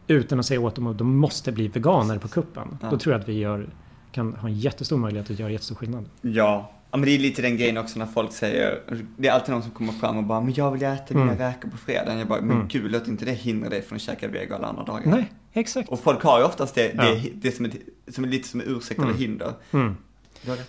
[0.08, 2.78] Utan att säga åt dem att de måste bli veganer på kuppen.
[2.82, 2.90] Ja.
[2.90, 3.70] Då tror jag att vi gör,
[4.12, 6.06] kan ha en jättestor möjlighet att göra jättestor skillnad.
[6.22, 6.72] Ja.
[6.92, 8.80] Ja, men det är lite den grejen också när folk säger,
[9.18, 11.38] det är alltid någon som kommer fram och bara, men jag vill äta mina Mm.
[11.38, 12.20] räkor på fredagen.
[12.20, 12.68] Jag bara, men Mm.
[12.68, 15.02] gud låt inte det hindra dig från att käka vego alla andra dagar.
[15.06, 15.90] Nej, exakt.
[15.90, 17.30] Och folk har ju oftast det, det, Ja.
[17.34, 17.72] det som, är,
[18.12, 19.10] som är lite som ursäkt Mm.
[19.10, 19.54] eller hinder.
[19.72, 19.96] Mm.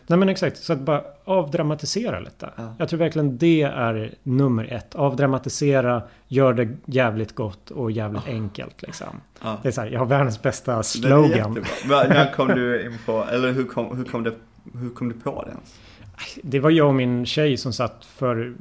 [0.07, 2.51] Nej men exakt, så att bara avdramatisera lite.
[2.57, 2.75] Ja.
[2.79, 4.95] Jag tror verkligen det är nummer ett.
[4.95, 9.07] Avdramatisera, gör det jävligt gott och jävligt enkelt liksom.
[9.43, 9.59] Ja.
[9.63, 11.65] Det är så här, jag har världens bästa slogan.
[11.89, 14.35] När kom du in på, eller hur kom, hur kom, det,
[14.75, 15.75] hur kom du på det ens?
[16.43, 18.55] Det var jag och min tjej som satt för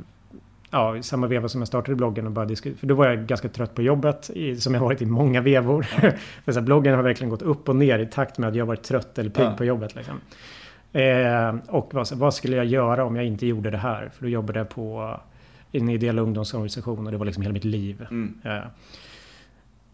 [0.72, 2.80] Ja, i samma veva som jag startade bloggen och bara diskuterade.
[2.80, 5.84] För då var jag ganska trött på jobbet, i, som jag varit i många vevor.
[6.46, 8.84] så här, bloggen har verkligen gått upp och ner i takt med att jag varit
[8.84, 9.54] trött eller pigg Ja.
[9.58, 9.96] på jobbet.
[9.96, 10.22] Liksom.
[10.94, 14.10] Eh, och vad, vad skulle jag göra om jag inte gjorde det här?
[14.14, 15.20] För då jobbade jag på
[15.72, 18.06] en ideell ungdomsorganisation och det var liksom hela mitt liv.
[18.10, 18.34] Mm.
[18.44, 18.58] Eh,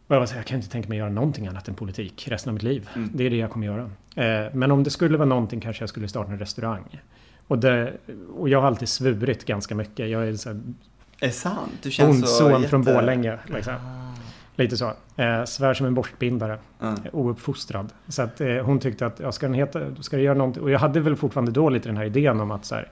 [0.07, 2.27] och jag, var så här, jag kan inte tänka mig göra någonting annat än politik
[2.27, 2.89] resten av mitt liv.
[2.95, 3.09] Mm.
[3.13, 3.89] Det är det jag kommer göra.
[4.15, 7.01] Eh, men om det skulle vara någonting kanske jag skulle starta en restaurang.
[7.47, 7.93] Och, det,
[8.37, 10.09] och jag har alltid svurit ganska mycket.
[10.09, 10.61] Jag är så här
[11.19, 11.71] Är sant?
[11.81, 13.37] Du känns så bondson från jätte- Borlänge.
[13.45, 13.73] Liksom.
[13.73, 14.13] Ah.
[14.55, 14.93] Lite så.
[15.15, 16.57] Eh, svär som en borstbindare.
[16.79, 16.95] Ja.
[17.11, 17.89] Ouppfostrad.
[18.07, 20.63] Så att eh, hon tyckte att, ja, ska den heta, ska det göra någonting?
[20.63, 22.87] Och jag hade väl fortfarande då lite den här idén om att så här,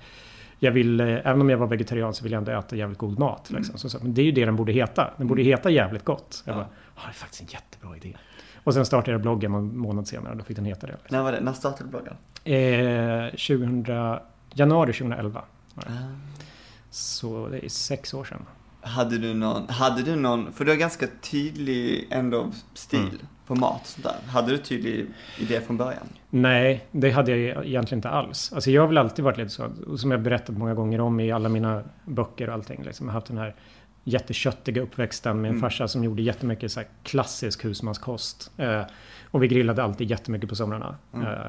[0.60, 3.20] jag vill, eh, även om jag var vegetarian så vill jag ändå äta jävligt god
[3.20, 3.52] mat.
[3.52, 3.78] Liksom.
[3.78, 5.12] Så, så, men det är ju det den borde heta.
[5.18, 6.44] Den borde heta jävligt gott.
[6.46, 6.66] Jag Mm.
[6.66, 6.70] Ja.
[6.96, 8.18] bara, ja, det är faktiskt en jättebra idé.
[8.64, 10.36] Och sen startade jag bloggen en månad senare.
[10.36, 10.96] Då fick den heta det.
[11.10, 11.40] När var det?
[11.42, 12.14] När startade du bloggen?
[12.44, 13.84] Eh, 2000,
[14.54, 15.42] januari 2011.
[15.76, 15.82] Ah.
[16.90, 18.46] Så det är sex år sedan.
[18.82, 23.16] Hade du någon, hade du någon, för du har ganska tydlig ändå stil Mm.
[23.48, 24.32] på mat och sånt där.
[24.32, 25.08] Hade du tydlig
[25.40, 26.04] idé från början?
[26.30, 28.54] Nej, det hade jag egentligen inte alls.
[28.54, 31.32] Alltså jag har väl alltid varit lite så, som jag berättat många gånger om i
[31.32, 32.84] alla mina böcker och allting.
[32.84, 33.06] Liksom.
[33.08, 33.56] Jag har haft den här
[34.04, 35.62] jätteköttiga uppväxten med en Mm.
[35.62, 38.52] farsa som gjorde jättemycket så här klassisk husmanskost.
[38.58, 38.82] Eh,
[39.32, 40.96] och vi grillade alltid jättemycket på somrarna.
[41.14, 41.28] Mm.
[41.28, 41.46] Eh,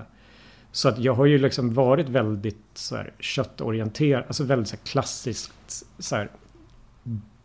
[0.72, 4.82] så att jag har ju liksom varit väldigt så här, köttorienterad, alltså väldigt så här,
[4.84, 6.28] klassiskt så här,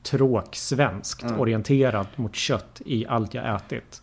[0.03, 1.39] tråksvenskt Mm.
[1.39, 4.01] orienterad mot kött i allt jag ätit.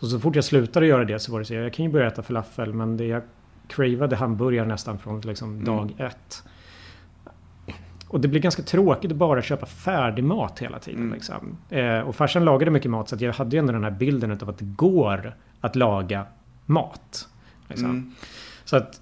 [0.00, 2.06] Så, så fort jag slutade göra det så var det så jag kan ju börja
[2.06, 3.22] äta falafel men det jag
[3.68, 5.64] cravade hamburgare nästan från liksom Mm.
[5.64, 6.42] dag ett.
[8.08, 11.00] Och det blir ganska tråkigt att bara köpa färdig mat hela tiden.
[11.00, 11.14] Mm.
[11.14, 11.56] Liksom.
[11.70, 14.30] Eh, och farsan lagade mycket mat så att jag hade ju ändå den här bilden
[14.30, 16.26] av att det går att laga
[16.66, 17.28] mat.
[17.68, 17.90] Liksom.
[17.90, 18.12] Mm.
[18.74, 19.00] Så att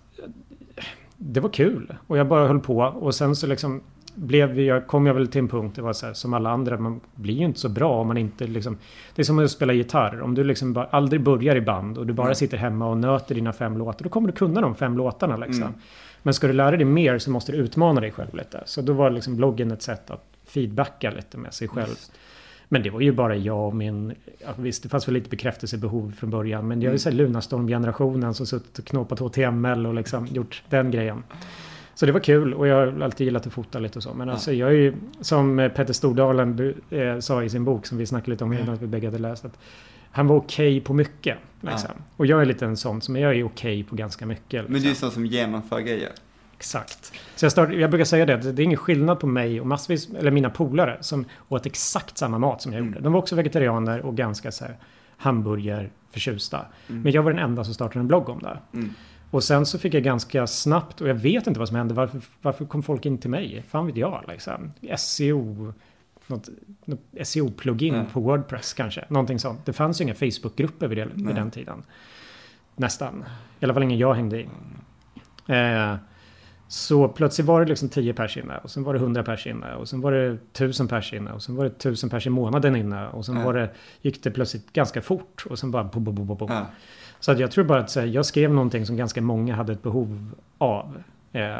[1.17, 1.95] det var kul.
[2.07, 2.79] Och jag bara höll på.
[2.79, 3.81] Och sen så liksom
[4.15, 6.79] blev jag, kom jag väl till en punkt, det var så här, som alla andra,
[6.79, 8.79] man blir ju inte så bra om man inte liksom...
[9.15, 10.21] Det är som att spela gitarr.
[10.21, 12.37] Om du liksom bara aldrig börjar i band och du bara Nej.
[12.37, 15.63] sitter hemma och nöter dina fem låtar, då kommer du kunna de fem låtarna liksom.
[15.63, 15.75] Mm.
[16.23, 18.63] Men ska du lära dig mer så måste du utmana dig själv lite.
[18.67, 21.97] Så då var liksom bloggen ett sätt att feedbacka lite med sig själv.
[22.73, 24.15] Men det var ju bara jag och min...
[24.39, 26.69] Ja, visst, det fanns väl lite bekräftelsebehov från början.
[26.69, 26.95] Men jag är Mm.
[26.95, 31.23] ju såhär Lunarstorm-generationen som suttit och knåpat HTML och liksom gjort den grejen.
[31.95, 34.15] Så det var kul och jag har alltid gillat att fota lite och så.
[34.15, 34.35] Men Ja.
[34.35, 38.31] alltså jag är ju, som Petter Stordalen eh, sa i sin bok som vi snackade
[38.31, 39.45] lite om innan att vi bägge hade läst.
[39.45, 39.59] Att
[40.11, 41.39] Han var okej på mycket.
[41.61, 41.91] Liksom.
[42.17, 44.53] Och jag är lite en sån som jag är okej på ganska mycket.
[44.53, 44.73] Liksom.
[44.73, 46.11] Men du är sån som genomför grejer.
[46.63, 47.13] Exakt.
[47.37, 50.11] Så jag, start, jag brukar säga det, det är ingen skillnad på mig och massvis,
[50.11, 53.01] eller mina polare som åt exakt samma mat som jag gjorde.
[53.01, 54.77] De var också vegetarianer och ganska så här
[55.17, 56.67] hamburgerförtjusta.
[56.87, 58.59] Men jag var den enda som startade en blogg om det.
[58.73, 58.91] Mm.
[59.31, 62.21] Och sen så fick jag ganska snabbt, och jag vet inte vad som hände, varför,
[62.43, 63.65] varför kom folk in till mig?
[63.69, 64.73] Fan vet jag liksom.
[64.97, 65.75] SEO,
[66.27, 66.49] något,
[66.85, 68.05] något SEO-plugin Ja.
[68.13, 69.05] på Wordpress kanske.
[69.09, 69.67] Någonting sånt.
[69.67, 71.83] Det fanns ju inga Facebookgrupper vid, det, vid den tiden.
[72.77, 73.25] Nästan.
[73.61, 74.49] I alla fall ingen jag hängde i.
[75.47, 75.95] Eh,
[76.73, 79.75] så plötsligt var det liksom 10 pers inne och sen var det 100 pers inne
[79.75, 82.77] och sen var det 1000 pers inne och sen var det 1000 pers i månaden
[82.77, 83.45] inne och sen Ja.
[83.45, 83.71] var det,
[84.03, 86.47] gick det plötsligt ganska fort och sen bara bo, bo, bo, bo.
[86.49, 86.67] Ja.
[87.21, 89.83] Så att jag tror bara att här, jag skrev någonting som ganska många hade ett
[89.83, 91.03] behov av.
[91.33, 91.53] Eh,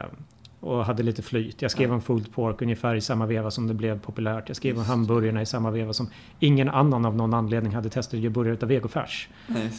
[0.61, 1.63] och hade lite flyt.
[1.63, 1.95] Jag skrev Ja.
[1.95, 4.45] om food pork ungefär i samma veva som det blev populärt.
[4.49, 4.91] Jag skrev om Just.
[4.91, 6.09] hamburgarna i samma veva som
[6.41, 9.29] ingen annan av någon anledning hade testat att göra burgare utav vegofärs.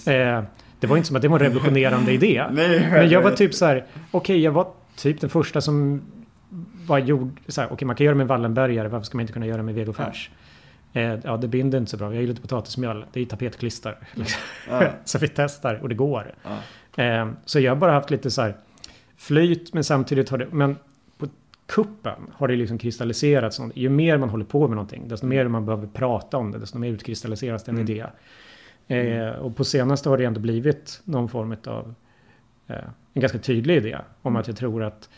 [0.07, 0.43] Eh,
[0.79, 2.45] det var inte som att det var en revolutionerande idé.
[2.51, 6.01] Nej, Men jag var typ så här, okej jag var typ den första som
[6.87, 9.45] var gjord, så här, okej man kan göra med Wallenbergare, varför ska man inte kunna
[9.47, 10.29] göra med vegofärs?
[10.93, 13.97] Eh, ja det binder inte så bra, jag gillar lite potatismjöl, det är tapetklister.
[14.13, 14.41] Liksom.
[14.69, 14.89] Ja.
[15.05, 16.33] så vi testar och det går.
[16.43, 17.03] Ja.
[17.03, 18.53] Eh, så jag har bara haft lite så här
[19.17, 20.75] flyt men samtidigt har det, men
[21.17, 21.27] på
[21.65, 23.55] kuppen har det liksom kristalliserats.
[23.55, 23.77] sånt.
[23.77, 26.77] Ju mer man håller på med någonting, desto mer man behöver prata om det, desto
[26.77, 27.89] mer utkristalliseras det en Mm.
[27.89, 28.05] idé.
[28.87, 31.93] Eh, och på senaste har det ändå blivit någon form av
[32.67, 35.09] en ganska tydlig idé om att jag tror att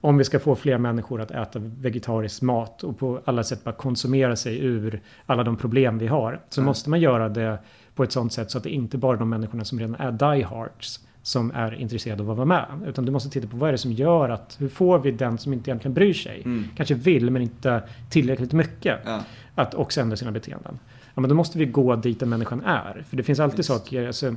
[0.00, 3.74] om vi ska få fler människor att äta vegetarisk mat och på alla sätt bara
[3.74, 6.66] konsumera sig ur alla de problem vi har så Mm.
[6.66, 7.58] måste man göra det
[7.94, 10.12] på ett sånt sätt så att det inte bara är de människorna som redan är
[10.12, 12.66] diehards som är intresserade av att vara med.
[12.86, 15.38] Utan du måste titta på vad är det som gör att hur får vi den
[15.38, 16.64] som inte egentligen bryr sig, Mm.
[16.76, 19.20] kanske vill men inte tillräckligt mycket, Ja.
[19.54, 20.78] att också ändra sina beteenden.
[21.14, 23.04] Ja, men då måste vi gå dit där människan är.
[23.08, 23.68] För det finns alltid Just.
[23.68, 24.34] saker, alltså,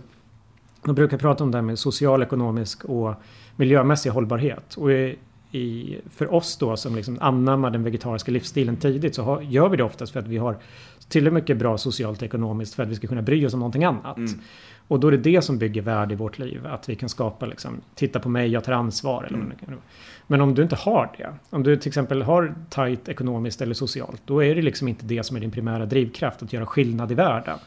[0.83, 3.13] man brukar prata om det här med social, ekonomisk och
[3.55, 4.73] miljömässig hållbarhet.
[4.73, 4.89] Och
[5.51, 9.77] i, för oss då som liksom anammar den vegetariska livsstilen tidigt så har, gör vi
[9.77, 10.57] det oftast för att vi har
[11.07, 13.83] tillräckligt mycket bra socialt och ekonomiskt för att vi ska kunna bry oss om någonting
[13.83, 14.17] annat.
[14.17, 14.39] Mm.
[14.87, 16.67] Och då är det det som bygger värde i vårt liv.
[16.67, 19.23] Att vi kan skapa liksom, titta på mig, jag tar ansvar.
[19.23, 19.57] Eller vad Mm.
[19.67, 19.77] vara.
[20.27, 24.21] Men om du inte har det, om du till exempel har tajt ekonomiskt eller socialt,
[24.25, 27.15] då är det liksom inte det som är din primära drivkraft, att göra skillnad i
[27.15, 27.59] världen.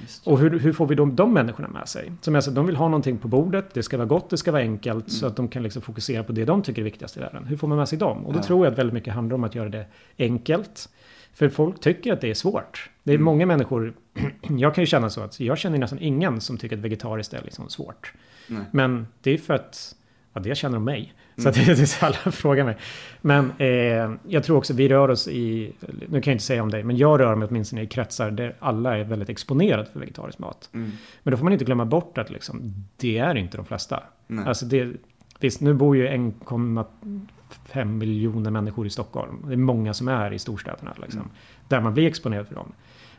[0.00, 0.26] Just.
[0.26, 2.12] Och hur, hur får vi de, de människorna med sig?
[2.20, 4.52] Som jag sa, de vill ha någonting på bordet, det ska vara gott, det ska
[4.52, 5.30] vara enkelt, så Mm.
[5.30, 7.44] att de kan liksom fokusera på det de tycker är viktigast i världen.
[7.46, 8.26] Hur får man med sig dem?
[8.26, 8.42] Och då Ja.
[8.42, 9.86] tror jag att väldigt mycket handlar om att göra det
[10.18, 10.88] enkelt.
[11.32, 12.90] För folk tycker att det är svårt.
[13.02, 13.24] Det är Mm.
[13.24, 13.94] många människor,
[14.58, 17.42] jag kan ju känna så att jag känner nästan ingen som tycker att vegetariskt är
[17.42, 18.12] liksom svårt.
[18.46, 18.62] Nej.
[18.70, 19.94] Men det är för att,
[20.32, 21.12] ja det känner om mig.
[21.36, 21.50] Så Mm.
[21.50, 22.76] att det är alla frågar mig.
[23.20, 25.72] Men eh, jag tror också vi rör oss i,
[26.08, 28.54] nu kan jag inte säga om dig, men jag rör mig åtminstone i kretsar där
[28.58, 30.70] alla är väldigt exponerade för vegetarisk mat.
[30.72, 30.90] Mm.
[31.22, 34.02] Men då får man inte glömma bort att liksom, det är inte de flesta.
[34.26, 34.44] Nej.
[34.46, 34.92] Alltså det,
[35.40, 39.44] visst, nu bor ju 1,5 miljoner människor i Stockholm.
[39.46, 40.94] Det är många som är i storstäderna.
[41.02, 41.32] Liksom, Mm.
[41.68, 42.72] Där man blir exponerad för dem.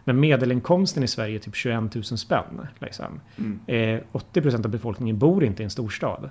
[0.04, 2.68] Men medelinkomsten i Sverige är typ 21 000 spänn.
[2.80, 3.20] Liksom.
[3.38, 3.60] Mm.
[3.68, 6.30] Eh, 80% av befolkningen bor inte i en storstad.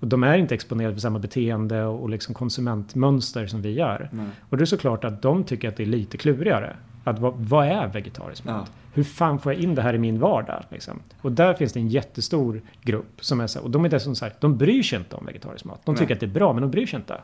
[0.00, 4.08] Och de är inte exponerade för samma beteende och liksom konsumentmönster som vi är.
[4.12, 4.26] Nej.
[4.48, 6.76] Och det är såklart att de tycker att det är lite klurigare.
[7.04, 8.66] Att vad, vad är vegetarisk mat?
[8.66, 8.72] Ja.
[8.92, 10.64] Hur fan får jag in det här i min vardag?
[10.68, 11.00] Liksom?
[11.20, 14.14] Och där finns det en jättestor grupp som är så här, och de är dessutom
[14.14, 15.80] så här, de bryr sig inte om vegetarisk mat.
[15.84, 16.14] De tycker Nej.
[16.14, 17.20] att det är bra, men de bryr sig inte.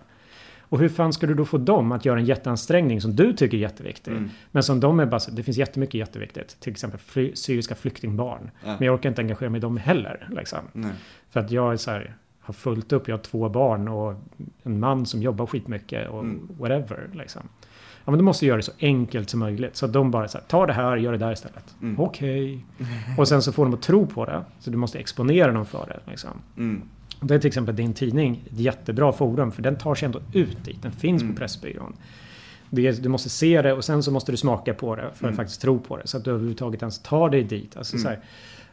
[0.68, 3.56] Och hur fan ska du då få dem att göra en jätteansträngning som du tycker
[3.56, 4.10] är jätteviktig?
[4.10, 4.30] Mm.
[4.50, 6.60] Men som de är bara det finns jättemycket jätteviktigt.
[6.60, 8.50] Till exempel fly, syriska flyktingbarn.
[8.64, 8.76] Ja.
[8.78, 10.28] Men jag orkar inte engagera mig i dem heller.
[10.30, 10.58] Liksom.
[11.30, 14.14] För att jag är så här, har fullt upp, jag har två barn och
[14.62, 16.48] en man som jobbar skitmycket och Mm.
[16.58, 17.08] whatever.
[17.12, 17.42] Liksom.
[18.04, 19.76] Ja, men du måste göra det så enkelt som möjligt.
[19.76, 21.74] Så att de bara så här, ta det här, gör det där istället.
[21.82, 22.00] Mm.
[22.00, 22.64] Okej.
[23.18, 24.44] Och sen så får de att tro på det.
[24.60, 26.10] Så du måste exponera dem för det.
[26.10, 26.30] Liksom.
[26.56, 26.82] Mm.
[27.20, 30.64] Det är till exempel din tidning ett jättebra forum för den tar sig ändå ut
[30.64, 30.82] dit.
[30.82, 31.34] Den finns Mm.
[31.34, 31.92] på Pressbyrån.
[32.70, 35.22] Är, du måste se det och sen så måste du smaka på det för att
[35.22, 35.36] Mm.
[35.36, 36.06] faktiskt tro på det.
[36.06, 37.76] Så att du överhuvudtaget ens tar dig dit.
[37.76, 38.02] Alltså Mm.
[38.02, 38.18] så här,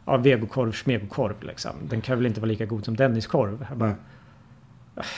[0.04, 1.70] ja, vegokorv, smegokorv liksom.
[1.88, 3.66] Den kan väl inte vara lika god som Denniskorv.
[3.68, 3.94] Jag bara.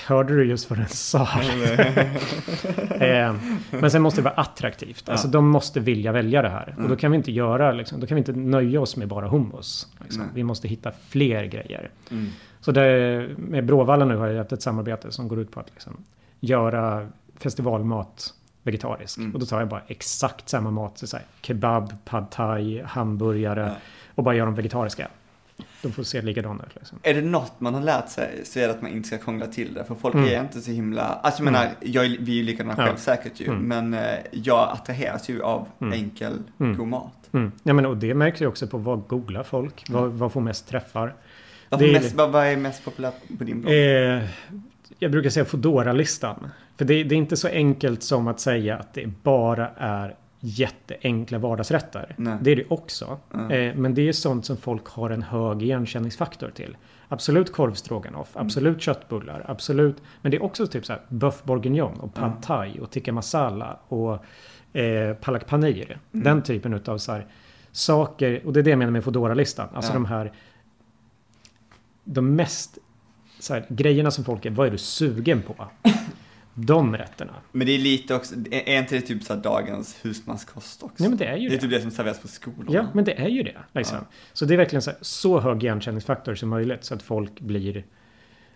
[0.06, 1.28] Hörde du just vad den sa?
[3.00, 3.34] eh,
[3.70, 5.08] men sen måste det vara attraktivt.
[5.08, 5.30] Alltså Ja.
[5.32, 6.68] de måste vilja välja det här.
[6.68, 6.96] Och då Mm.
[6.96, 9.86] kan vi inte göra, liksom, då kan vi inte nöja oss med bara hummus.
[10.02, 10.22] Liksom.
[10.34, 11.90] Vi måste hitta fler grejer.
[12.10, 12.26] Mm.
[12.60, 15.70] Så det, med Bråvalla nu har jag haft ett samarbete som går ut på att
[15.74, 15.96] liksom
[16.40, 17.08] göra
[17.40, 19.18] festivalmat vegetarisk.
[19.18, 19.32] Mm.
[19.34, 20.98] Och då tar jag bara exakt samma mat.
[20.98, 23.60] Så så här, kebab, pad thai, hamburgare.
[23.60, 23.74] Ja.
[24.16, 25.08] Och bara gör dem vegetariska.
[25.82, 26.74] de får se likadana ut.
[26.74, 26.98] Liksom.
[27.02, 29.46] Är det något man har lärt sig så är det att man inte ska krångla
[29.46, 29.84] till det.
[29.84, 30.28] För folk Mm.
[30.28, 32.86] är inte så himla, alltså jag menar, jag, är- vi är ju likadana Ja.
[32.86, 33.46] själv säkert ju.
[33.46, 33.68] Mm.
[33.68, 35.92] Men eh, jag attraheras ju av Mm.
[35.92, 36.76] enkel, Mm.
[36.76, 37.12] god mat.
[37.32, 37.52] Mm.
[37.62, 39.84] Ja, men, och det märks ju också på vad googlar folk.
[39.88, 41.14] Vad, vad får mest träffar.
[41.68, 43.74] Vad, Det är- mest, vad, vad är mest populärt på din blogg?
[43.74, 44.22] Eh,
[44.98, 46.46] jag brukar säga Foodora-listan.
[46.78, 51.38] För det, det är inte så enkelt som att säga att det bara är jätteenkla
[51.38, 52.14] vardagsrätter.
[52.18, 52.38] Nej.
[52.40, 53.18] Det är det också.
[53.34, 53.50] Mm.
[53.50, 56.76] Eh, men det är sånt som folk har en hög igenkänningsfaktor till.
[57.08, 58.46] Absolut korv stroganoff, Mm.
[58.46, 59.96] absolut köttbullar, absolut.
[60.22, 62.40] Men det är också typ så här buff bourguignon och pad Mm.
[62.40, 64.24] thai och tikka masala och
[64.78, 65.98] eh, palak paneer.
[66.12, 66.24] Mm.
[66.24, 67.26] Den typen utav så här
[67.72, 68.46] saker.
[68.46, 69.68] Och det är det jag menar med Foodora-listan.
[69.74, 70.32] Alltså de här
[72.04, 72.78] de mest
[73.40, 75.54] så här, grejerna som folk är, vad är du sugen på?
[76.58, 77.32] De rätterna.
[77.52, 81.04] Men det är lite också, är är inte det typ så dagens husmanskost också?
[81.04, 81.62] Ja men det är ju det är det.
[81.62, 82.70] typ det som serveras på skolorna.
[82.72, 83.56] Ja men det är ju det.
[83.72, 83.98] Liksom.
[84.32, 87.84] Så det är verkligen så, här, så hög igenkänningsfaktor som möjligt så att folk blir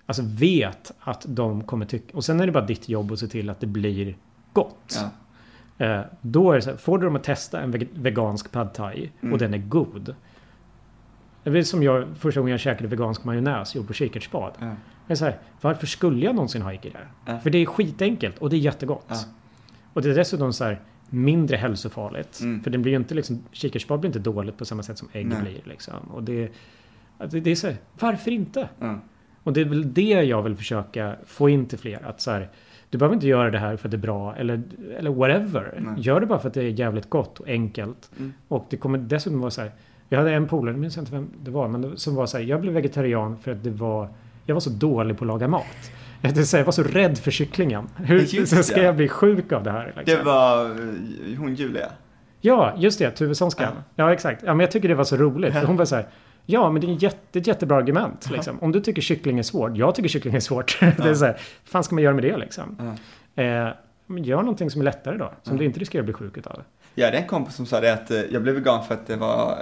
[0.06, 3.26] Alltså vet att de kommer tycka och sen är det bara ditt jobb att se
[3.26, 4.16] till att det blir
[4.52, 4.98] gott.
[5.78, 5.86] Ja.
[5.86, 8.74] Eh, då är det så här, får du dem att testa en veg- vegansk pad
[8.74, 9.32] thai Mm.
[9.32, 10.14] och den är god.
[11.44, 14.52] Det är som jag första gången jag käkade vegansk majonnäs gjord på kikärtsspad.
[14.60, 14.74] Ja.
[15.10, 16.98] Är så här, varför skulle jag någonsin ha ägg i det?
[17.26, 17.38] Ja.
[17.38, 19.06] För det är skitenkelt och det är jättegott.
[19.08, 19.16] Ja.
[19.92, 22.40] Och det är dessutom så här mindre hälsofarligt.
[22.40, 22.62] Mm.
[22.62, 25.26] För den blir ju inte liksom, kikärtsspad blir inte dåligt på samma sätt som ägg
[25.26, 25.40] Nej.
[25.42, 25.60] blir.
[25.64, 25.94] Liksom.
[26.14, 26.52] Och det,
[27.30, 28.68] det, det är så här, varför inte?
[28.78, 28.98] Ja.
[29.42, 32.06] Och det är väl det jag vill försöka få in till fler.
[32.06, 32.48] Att så här,
[32.90, 34.62] du behöver inte göra det här för att det är bra eller,
[34.98, 35.78] eller whatever.
[35.80, 35.94] Nej.
[35.98, 38.10] Gör det bara för att det är jävligt gott och enkelt.
[38.18, 38.32] Mm.
[38.48, 39.72] Och det kommer dessutom vara så här.
[40.08, 42.36] Jag hade en polare, jag minns inte vem det var, men det- som var så
[42.38, 42.44] här.
[42.44, 44.08] Jag blev vegetarian för att det var
[44.50, 45.90] jag var så dålig på att laga mat.
[46.20, 47.88] Jag, var så rädd för kycklingen.
[47.96, 49.92] Hur ska jag bli sjuk av det här?
[49.96, 50.18] Liksom?
[50.18, 51.92] Det var eh, hon Julia.
[52.40, 53.10] Ja, just det.
[53.10, 53.72] Tuve Sonskan.
[53.94, 54.04] Ja.
[54.04, 54.12] Ja.
[54.12, 54.42] exakt.
[54.42, 55.54] Ja, men jag tycker det var så roligt.
[55.54, 56.06] Hon var så här.
[56.46, 58.30] Ja, men det är, en jätte, ett jättebra argument.
[58.30, 58.60] Liksom.
[58.60, 59.76] Om du tycker kyckling är svårt.
[59.76, 60.78] Jag tycker kyckling är svårt.
[60.80, 61.36] det är så här.
[61.64, 62.96] Fan ska man göra med det liksom?
[63.34, 63.42] Ja.
[63.42, 63.68] Eh,
[64.06, 65.32] men gör någonting som är lättare då.
[65.42, 65.58] Som Ja.
[65.58, 66.62] du inte riskerar att bli sjuk utav.
[66.94, 69.16] Jag hade en kompis som sa det att eh, jag blev vegan för att det
[69.16, 69.56] var, eh,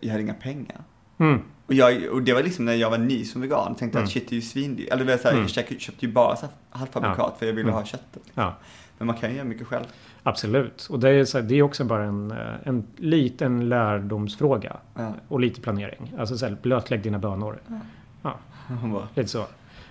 [0.00, 0.80] jag hade inga pengar.
[1.18, 1.40] Mm.
[1.66, 4.04] Och, jag, och det var liksom när jag var ny som vegan, och tänkte Mm.
[4.04, 4.88] att shit det är ju svindyrt.
[4.92, 5.42] Eller det var så här, Mm.
[5.42, 6.36] jag köpte, köpte ju bara
[6.70, 7.74] halvfabrikat för jag ville Mm.
[7.74, 8.22] ha köttet.
[8.34, 8.54] Ja,
[8.98, 9.84] Men man kan ju göra mycket själv.
[10.22, 10.86] absolut.
[10.90, 14.76] Och det är, så här, det är också bara en, eh, en liten lärdomsfråga.
[14.94, 15.12] Ja.
[15.28, 16.12] Och lite planering.
[16.18, 17.58] Alltså så här, blötlägg dina bönor.
[18.80, 19.38] Hon bara, Lite så.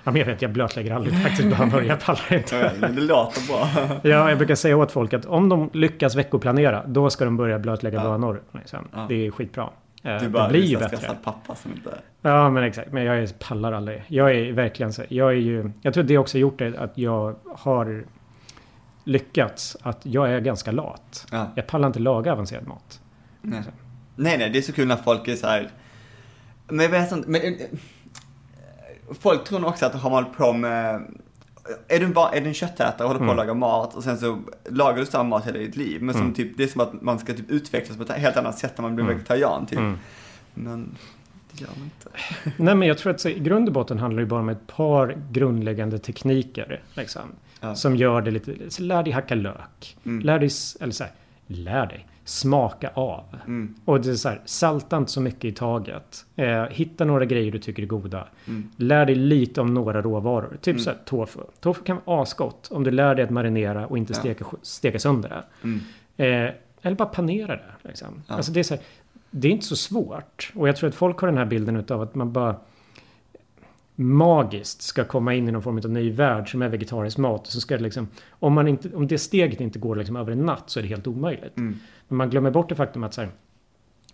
[0.05, 1.83] Ja, men jag vet, jag blötlägger aldrig faktiskt bönor.
[1.83, 2.73] Jag pallar ja, inte.
[2.87, 3.69] det låter bra.
[4.11, 7.59] Ja, jag brukar säga åt folk att om de lyckas veckoplanera, då ska de börja
[7.59, 8.03] blötlägga Ja.
[8.03, 8.41] bönor.
[8.51, 8.79] Liksom.
[8.93, 9.05] Ja.
[9.09, 9.69] Det är skitbra.
[10.03, 11.15] Du bara, det blir ju bättre.
[11.23, 11.97] pappa som inte...
[12.21, 12.91] Ja, men exakt.
[12.91, 14.03] Men jag är, pallar aldrig.
[14.07, 15.03] Jag är verkligen så.
[15.09, 15.71] Jag är ju...
[15.81, 18.05] Jag tror det också gjort det att jag har
[19.03, 21.27] lyckats att jag är ganska lat.
[21.31, 21.51] Ja.
[21.55, 23.01] Jag pallar inte laga avancerad mat.
[23.41, 23.63] Nej.
[24.15, 25.69] nej, nej, det är så kul när folk är så här.
[26.67, 27.41] Men jag vet inte, men...
[29.19, 31.01] Folk tror nog också att har man hållit på med...
[31.87, 33.29] Är du en, är du en köttätare och håller på Mm.
[33.29, 36.01] att laga mat och sen så lagar du samma mat hela ditt liv.
[36.01, 36.33] Men som Mm.
[36.33, 38.81] typ, det är som att man ska typ utvecklas på ett helt annat sätt när
[38.81, 39.15] man blir Mm.
[39.17, 39.79] vegetarian typ.
[39.79, 39.97] Mm.
[40.53, 40.95] Men
[41.51, 42.09] det gör man inte.
[42.63, 44.67] Nej, men jag tror att så, i grund och botten handlar det bara om ett
[44.67, 46.81] par grundläggande tekniker.
[46.93, 47.21] Liksom,
[47.59, 47.75] Ja.
[47.75, 48.55] Som gör det lite...
[48.69, 49.97] Så lär dig hacka lök.
[50.05, 50.19] Mm.
[50.25, 50.49] Lär dig...
[50.81, 51.13] Eller så här,
[51.47, 52.07] lär dig.
[52.25, 53.23] Smaka av.
[53.47, 53.75] Mm.
[53.85, 56.25] Och det är så här, salta inte så mycket i taget.
[56.35, 58.27] Eh, hitta några grejer du tycker är goda.
[58.47, 58.69] Mm.
[58.77, 60.57] Lär dig lite om några råvaror.
[60.61, 60.79] Typ Mm.
[60.83, 61.39] så här, tofu.
[61.59, 64.19] Tofu kan vara asgott om du lär dig att marinera och inte Ja.
[64.19, 65.43] steka, steka sönder det.
[65.67, 65.79] Mm.
[66.47, 67.71] Eh, eller bara panera det.
[67.81, 68.07] Liksom.
[68.27, 68.35] Ja.
[68.35, 68.83] Alltså det, är så här,
[69.31, 70.51] det är inte så svårt.
[70.55, 72.55] Och jag tror att folk har den här bilden utav att man bara
[73.95, 77.47] magiskt ska komma in i någon form av ny värld som är vegetarisk mat.
[77.47, 80.45] Så ska det liksom, om, man inte, om det steget inte går liksom över en
[80.45, 81.57] natt så är det helt omöjligt.
[81.57, 81.79] Mm.
[82.07, 83.29] Men man glömmer bort det faktum att så här,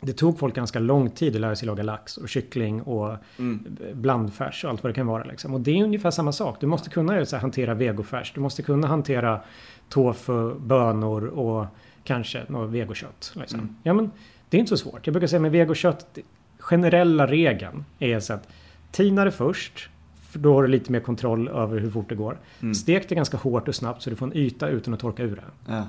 [0.02, 3.78] det tog folk ganska lång tid att lära sig laga lax och kyckling och Mm.
[3.94, 5.24] blandfärs och allt vad det kan vara.
[5.24, 5.54] Liksom.
[5.54, 6.58] Och det är ungefär samma sak.
[6.60, 8.32] Du måste kunna så här, hantera vegofärs.
[8.36, 9.42] Du måste kunna hantera
[9.90, 11.66] tofu, bönor och
[12.04, 13.34] kanske något vegokött.
[13.36, 13.60] Liksom.
[13.60, 13.76] Mm.
[13.84, 14.12] Ja, men
[14.50, 15.08] det är inte så svårt.
[15.08, 16.18] Jag brukar säga med vegokött,
[16.60, 18.48] generella regeln är så att
[18.92, 19.90] tina det först.
[20.30, 22.38] För då har du lite mer kontroll över hur fort det går.
[22.62, 22.76] Mm.
[22.76, 25.36] Stek det ganska hårt och snabbt så du får en yta utan att torka ur
[25.36, 25.74] det.
[25.74, 25.88] Ja.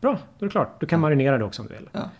[0.00, 0.80] Bra, då är det klart.
[0.80, 1.00] Du kan Ja.
[1.00, 1.88] marinera det också om du vill.
[1.92, 2.10] Ja.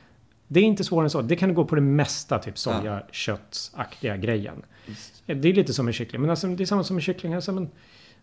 [0.49, 1.23] Det är inte svårare än så.
[1.23, 4.63] Det kan gå på det mesta, typ soja, köttaktiga grejen.
[4.87, 5.23] Just.
[5.27, 6.21] Det är lite som med kyckling.
[6.21, 7.35] Men alltså, det är samma som med kyckling.
[7.35, 7.69] Alltså, men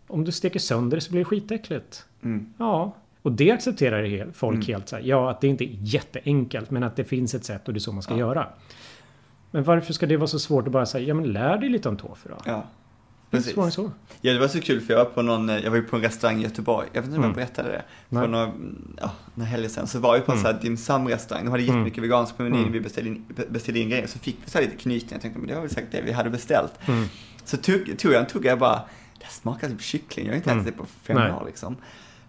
[0.07, 2.05] om du steker sönder det så blir det skitäckligt.
[2.23, 2.53] Mm.
[2.57, 4.65] Ja, och det accepterar folk Mm.
[4.67, 5.03] helt så här.
[5.03, 7.81] Ja, att det inte är jätteenkelt, men att det finns ett sätt och det är
[7.81, 8.19] så man ska Ja.
[8.19, 8.47] göra.
[9.55, 11.89] Men varför ska det vara så svårt att bara säga, ja men lär dig lite
[11.89, 12.37] om tofu då?
[12.45, 12.63] Ja.
[13.31, 13.57] Precis.
[13.57, 13.91] Än så.
[14.21, 16.01] Ja, det var så kul för jag var på någon, jag var ju på en
[16.01, 17.35] restaurang i Göteborg, jag vet inte om jag Mm.
[17.35, 17.83] berättade det.
[18.09, 18.21] Nej.
[18.23, 18.51] För några,
[19.01, 20.45] ja, några helger sedan så var jag på en Mm.
[20.45, 21.75] sån här dim sum restaurang, de hade Mm.
[21.75, 22.71] jättemycket veganskt på menyn, Mm.
[22.71, 25.39] vi beställde in, beställde in grejer, så fick vi så här lite knytning, jag tänkte
[25.39, 26.73] men det var väl säkert det vi hade beställt.
[26.87, 27.05] Mm.
[27.45, 28.81] Så tog, tog jag en tugga, jag bara,
[29.19, 30.63] det smakar typ kyckling, jag har inte Mm.
[30.63, 31.31] ätit det på fem Nej.
[31.31, 31.75] år liksom.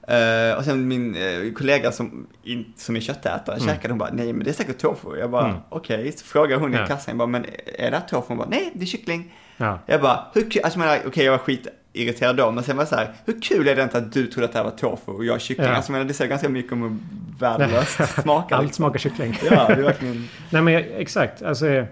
[0.06, 3.68] Eh, och sen min eh, kollega som, in, som är köttätare Mm.
[3.68, 5.16] käkade, hon bara, nej men det är säkert tofu.
[5.18, 5.56] Jag bara, Mm.
[5.68, 6.12] okej.
[6.12, 6.86] Så frågade hon i Ja.
[6.86, 7.44] kassan, jag bara, men
[7.78, 8.24] är det här tofu?
[8.28, 9.34] Hon bara, nej det är kyckling.
[9.56, 9.78] Ja.
[9.86, 12.96] Jag bara, hur kul, alltså okej jag var skitirriterad då, men sen var jag så
[12.96, 15.24] här, hur kul är det inte att du trodde att det här var tofu och
[15.24, 15.66] jag kyckling?
[15.66, 15.74] Ja.
[15.74, 16.96] Alltså menar, det säger ganska mycket om hur
[17.40, 18.56] värdelöst smakar.
[18.56, 18.82] Allt liksom.
[18.84, 19.38] smakar kyckling.
[19.50, 21.42] Ja, det är verkligen, Nej men exakt.
[21.42, 21.86] Alltså,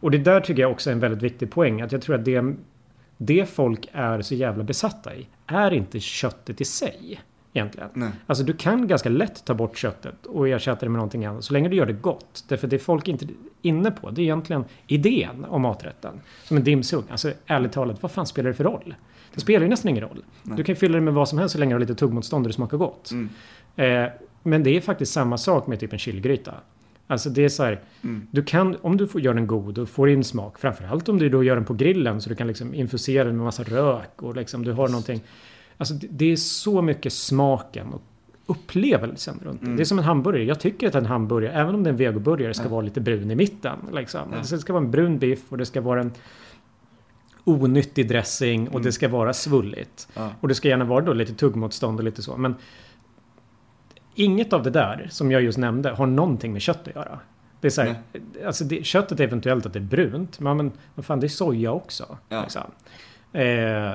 [0.00, 1.80] och det där tycker jag också är en väldigt viktig poäng.
[1.82, 2.42] Att jag tror att det,
[3.16, 7.20] det folk är så jävla besatta i är inte köttet i sig.
[7.56, 7.88] Egentligen.
[7.94, 8.10] nej.
[8.26, 11.44] Alltså du kan ganska lätt ta bort köttet och ersätta det med någonting annat.
[11.44, 12.44] Så länge du gör det gott.
[12.48, 13.30] Därför det folk inte är
[13.62, 14.10] inne på.
[14.10, 16.20] Det är egentligen idén om maträtten.
[16.44, 17.02] Som en dimsum.
[17.10, 18.94] Alltså ärligt talat, vad fan spelar det för roll?
[19.34, 20.24] Det spelar ju nästan ingen roll.
[20.42, 20.56] Nej.
[20.56, 22.48] Du kan fylla det med vad som helst så länge du har lite tuggmotstånd och
[22.48, 23.10] det smakar gott.
[23.10, 23.28] Mm.
[24.04, 24.10] Eh,
[24.42, 26.54] men det är faktiskt samma sak med typ en chilgryta.
[27.06, 28.26] Alltså det är så här, Mm.
[28.30, 31.28] du kan, om du får, gör den god och får in smak, framförallt om du
[31.28, 34.36] då gör den på grillen så du kan liksom infusera den med massa rök och
[34.36, 35.20] liksom du har någonting.
[35.78, 38.02] Alltså det, är så mycket smaken och
[38.46, 39.66] upplevelsen runt det.
[39.66, 39.76] Mm.
[39.76, 40.44] Det är som en hamburgare.
[40.44, 42.68] Jag tycker att en hamburgare, även om det är en vegoburgare, ska Ja.
[42.70, 43.78] vara lite brun i mitten.
[43.92, 44.20] Liksom.
[44.32, 44.38] Ja.
[44.50, 46.12] Det ska vara en brun biff och det ska vara en
[47.44, 48.82] onyttig dressing och Mm.
[48.82, 50.08] det ska vara svulligt.
[50.40, 52.36] Och det ska gärna vara då lite tuggmotstånd och lite så.
[52.36, 52.54] Men
[54.14, 57.18] inget av det där som jag just nämnde har någonting med kött att göra.
[57.60, 57.94] Det är så här,
[58.46, 60.40] alltså det, köttet är eventuellt att det är brunt.
[60.40, 62.18] Men, men vad fan, det är soja också.
[62.42, 62.62] Liksom.
[63.32, 63.92] Eh,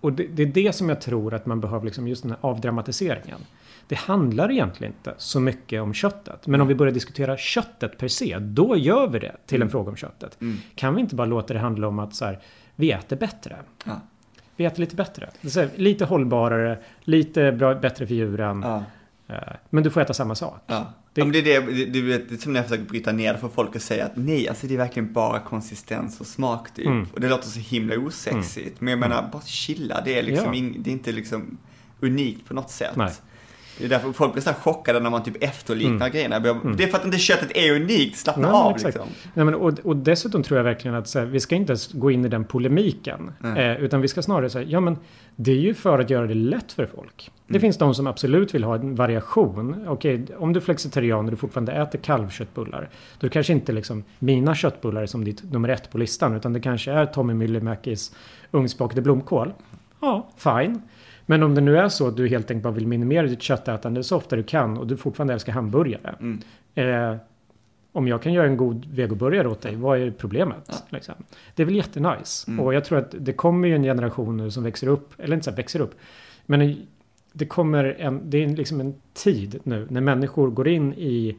[0.00, 2.38] och det, det är det som jag tror att man behöver, liksom, just den här
[2.40, 3.40] avdramatiseringen.
[3.86, 6.46] Det handlar egentligen inte så mycket om köttet.
[6.46, 9.70] Men om vi börjar diskutera köttet per se, då gör vi det till en Mm.
[9.70, 10.40] fråga om köttet.
[10.40, 10.56] Mm.
[10.74, 12.38] Kan vi inte bara låta det handla om att så här,
[12.74, 13.56] vi äter bättre?
[13.84, 14.00] Ja.
[14.56, 15.28] Vi äter lite bättre.
[15.54, 18.62] Här, lite hållbarare, lite bra, bättre för djuren.
[18.66, 18.82] Ja.
[19.34, 20.62] Eh, Men du får äta samma sak.
[20.66, 20.92] Ja.
[21.18, 23.12] Det- ja, men det, är det, det, det, det är som när jag försöker bryta
[23.12, 26.74] ner för folk och säga att nej, alltså det är verkligen bara konsistens och smak
[26.74, 26.86] typ.
[26.86, 27.06] Mm.
[27.14, 28.80] Och det låter så himla osexigt.
[28.80, 30.54] Men jag menar, bara chilla, det är liksom Ja.
[30.54, 31.58] ing, det är inte liksom
[32.00, 32.96] unikt på något sätt.
[32.96, 33.12] Nej.
[33.78, 36.10] Det är därför folk blir så chockade när man typ efterliknar Mm.
[36.12, 36.36] grejerna.
[36.36, 36.76] Mm.
[36.76, 38.94] Det är för att inte köttet är unikt, slappna Nej, av exakt.
[38.94, 39.08] liksom.
[39.34, 42.10] Nej, men, och, och dessutom tror jag verkligen att här, vi ska inte ens gå
[42.10, 43.32] in i den polemiken.
[43.56, 44.96] Eh, utan vi ska snarare säga, ja men
[45.36, 47.30] det är ju för att göra det lätt för folk.
[47.46, 47.60] Det Mm.
[47.60, 49.84] finns de som absolut vill ha en variation.
[49.88, 52.88] Okej, om du är flexitarian och du fortfarande äter kalvköttbullar.
[53.20, 56.34] Då kanske inte liksom mina köttbullar är som ditt nummer ett på listan.
[56.36, 58.12] Utan det kanske är Tommy Myllymäkis
[58.50, 59.52] ugnsbakade blomkål.
[60.00, 60.82] Ja, fine.
[61.30, 64.04] Men om det nu är så att du helt enkelt bara vill minimera ditt köttätande
[64.04, 66.14] så ofta du kan och du fortfarande älskar hamburgare.
[66.20, 66.40] Mm.
[66.74, 67.16] Eh,
[67.92, 70.64] om jag kan göra en god vegoburgare åt dig, vad är problemet?
[70.68, 70.74] Ja.
[70.88, 71.14] Liksom?
[71.54, 72.50] Det är väl jättenice.
[72.50, 72.60] Mm.
[72.60, 75.44] Och jag tror att det kommer ju en generation nu som växer upp, eller inte
[75.44, 75.94] så här växer upp,
[76.46, 76.86] men
[77.32, 81.36] det kommer en, det är liksom en tid nu när människor går in i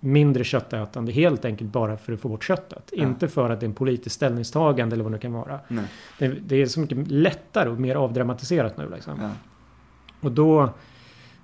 [0.00, 2.90] mindre köttätande helt enkelt bara för att få bort köttet.
[2.92, 3.02] Ja.
[3.02, 5.60] Inte för att det är en politisk ställningstagande eller vad det kan vara.
[6.18, 8.90] Det, det är så mycket lättare och mer avdramatiserat nu.
[8.94, 9.14] Liksom.
[9.20, 9.30] Ja.
[10.20, 10.68] Och då,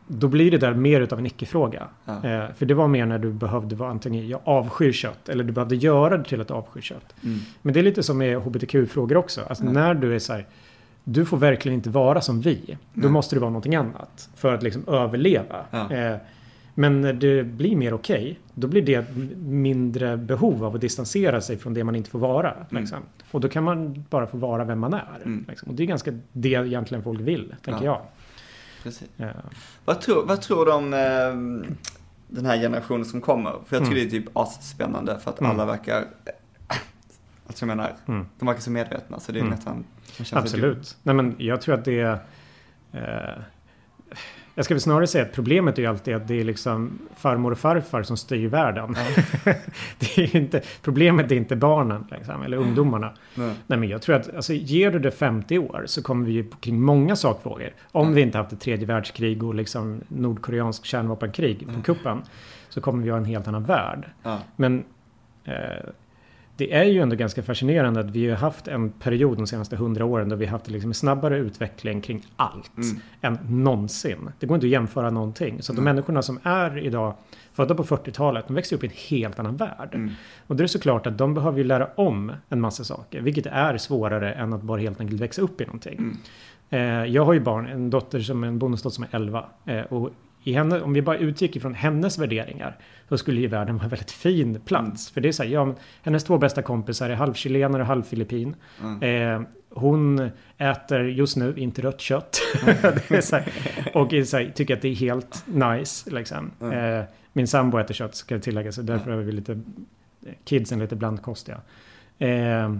[0.06, 1.88] då blir det där mer utav en icke-fråga.
[2.04, 2.24] Ja.
[2.24, 5.52] Eh, för det var mer när du behövde vara antingen jag avskyr kött eller du
[5.52, 7.14] behövde göra det till att avsky kött.
[7.24, 7.38] Mm.
[7.62, 9.40] Men det är lite som med hbtq-frågor också.
[9.48, 10.46] Alltså när du är så här,
[11.04, 12.78] du får verkligen inte vara som vi.
[12.94, 13.10] Då Nej.
[13.10, 15.64] måste du vara någonting annat för att liksom överleva.
[15.70, 15.92] Ja.
[15.92, 16.16] Eh,
[16.78, 21.56] men när det blir mer okej, då blir det mindre behov av att distansera sig
[21.58, 22.52] från det man inte får vara.
[22.52, 22.66] Mm.
[22.82, 22.98] Liksom.
[23.30, 25.16] Och då kan man bara få vara vem man är.
[25.24, 25.44] Mm.
[25.48, 25.68] Liksom.
[25.68, 27.92] Och det är ganska det egentligen folk vill, tänker Ja.
[27.92, 28.02] jag.
[28.82, 29.08] Precis.
[29.18, 29.28] Eh,
[29.84, 31.68] Vad tror, vad tror du om eh,
[32.28, 33.50] den här generationen som kommer?
[33.66, 34.08] För jag tycker Mm.
[34.10, 35.52] det är typ asspännande för att Mm.
[35.52, 36.04] alla verkar,
[37.46, 38.26] alltså jag menar, Mm.
[38.38, 39.50] de verkar så medvetna så det är Mm.
[39.54, 39.84] nästan.
[40.32, 40.96] Absolut.
[41.02, 42.18] Nej, men jag tror att det är...
[42.92, 43.42] Eh,
[44.58, 47.50] jag ska väl snarare säga att problemet är ju alltid att det är liksom farmor
[47.50, 48.96] och farfar som styr världen.
[49.98, 53.12] det är inte, problemet är inte barnen liksom, eller ungdomarna.
[53.34, 53.54] Nej.
[53.66, 56.50] Nej, men jag tror att alltså, ger du det 50 år så kommer vi ju
[56.60, 57.70] kring många sakfrågor.
[57.92, 61.82] Om vi inte haft ett tredje världskrig och liksom nordkoreansk kärnvapenkrig på Mm.
[61.82, 62.22] kuppen
[62.68, 64.10] så kommer vi ha en helt annan värld.
[64.22, 64.38] Ja.
[64.56, 64.84] Men
[65.44, 65.52] eh,
[66.56, 70.04] det är ju ändå ganska fascinerande att vi har haft en period de senaste hundra
[70.04, 73.00] åren då vi har haft liksom en snabbare utveckling kring allt Mm.
[73.20, 74.30] än någonsin.
[74.38, 75.62] Det går inte att jämföra någonting.
[75.62, 77.14] Så att de människorna som är idag
[77.52, 79.88] födda på 40-talet, de växer upp i en helt annan värld.
[79.92, 80.10] Mm.
[80.46, 83.46] Och då är det såklart att de behöver ju lära om en massa saker, vilket
[83.46, 85.98] är svårare än att bara helt enkelt växa upp i någonting.
[85.98, 86.16] Mm.
[86.70, 89.44] Eh, jag har ju barn, en dotter som en bonusdotter som är 11.
[89.64, 90.10] Eh, och
[90.52, 92.78] henne, om vi bara utgick ifrån hennes värderingar
[93.08, 94.84] så skulle ju världen vara en väldigt fin plats.
[94.84, 95.14] Mm.
[95.14, 98.56] För det är så här, ja, hennes två bästa kompisar är halvchilenare och halvfilippin.
[98.82, 99.02] Mm.
[99.42, 102.38] Eh, hon äter just nu inte rött kött.
[103.32, 103.44] här,
[103.94, 106.10] och här, tycker att det är helt nice.
[106.10, 106.50] Liksom.
[106.60, 106.98] Mm.
[107.00, 109.60] Eh, min sambo äter kött ska jag tillägga, så därför är vi lite
[110.44, 111.60] kidsen lite blandkostiga.
[112.18, 112.74] Eh,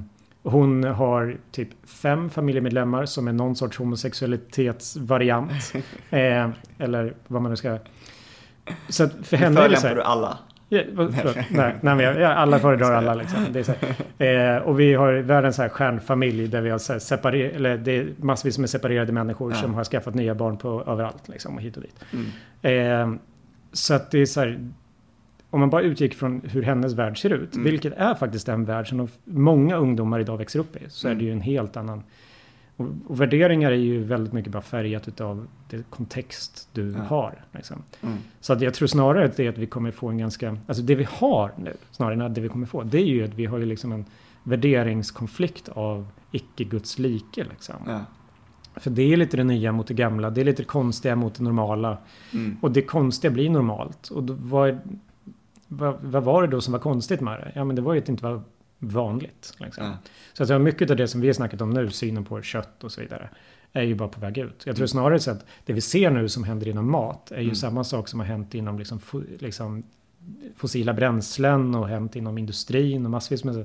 [0.46, 5.52] hon har typ fem familjemedlemmar som är någon sorts homosexualitetsvariant.
[6.10, 7.78] eh, eller vad man nu ska...
[8.88, 10.38] Så för henne är det så här, du alla?
[10.68, 10.82] Ja,
[11.48, 13.46] nej, nej, men jag, alla föredrar alla liksom.
[13.50, 13.72] Det är så
[14.24, 18.08] eh, och vi har världens här stjärnfamilj där vi har så separer, eller det är
[18.16, 19.58] massvis med separerade människor ja.
[19.58, 22.04] som har skaffat nya barn på överallt liksom och hit och dit.
[22.62, 23.12] Mm.
[23.12, 23.18] Eh,
[23.72, 24.70] så att det är så här,
[25.56, 27.64] om man bara utgick från hur hennes värld ser ut, mm.
[27.64, 31.16] vilket är faktiskt den värld som många ungdomar idag växer upp i, så mm.
[31.16, 32.02] är det ju en helt annan
[32.76, 37.02] och, och, värderingar är ju väldigt mycket bara färgat utav det kontext du ja.
[37.02, 37.44] har.
[37.52, 37.82] Liksom.
[38.02, 38.16] Mm.
[38.40, 40.82] Så att jag tror snarare att det är att vi kommer få en ganska, alltså
[40.82, 43.46] det vi har nu, snarare än det vi kommer få, det är ju att vi
[43.46, 44.04] har ju liksom en
[44.42, 47.44] värderingskonflikt av icke-Guds like.
[47.44, 47.76] Liksom.
[47.86, 48.00] Ja.
[48.76, 51.34] För det är lite det nya mot det gamla, det är lite det konstiga mot
[51.34, 51.98] det normala.
[52.32, 52.56] Mm.
[52.62, 54.08] Och det konstiga blir normalt.
[54.08, 54.78] Och då, vad,
[55.68, 57.52] vad, vad, var det då som var konstigt med det?
[57.54, 58.42] Ja men det var ju att det inte var
[58.78, 59.54] vanligt.
[59.58, 59.84] Liksom.
[59.84, 59.96] Mm.
[60.32, 62.92] Så alltså, mycket av det som vi har snackat om nu, synen på kött och
[62.92, 63.30] så vidare,
[63.72, 64.62] är ju bara på väg ut.
[64.66, 64.88] Jag tror mm.
[64.88, 67.54] snarare så att det vi ser nu som händer inom mat är ju mm.
[67.54, 69.00] samma sak som har hänt inom liksom,
[69.38, 69.82] liksom,
[70.56, 73.64] fossila bränslen och hänt inom industrin och massvis med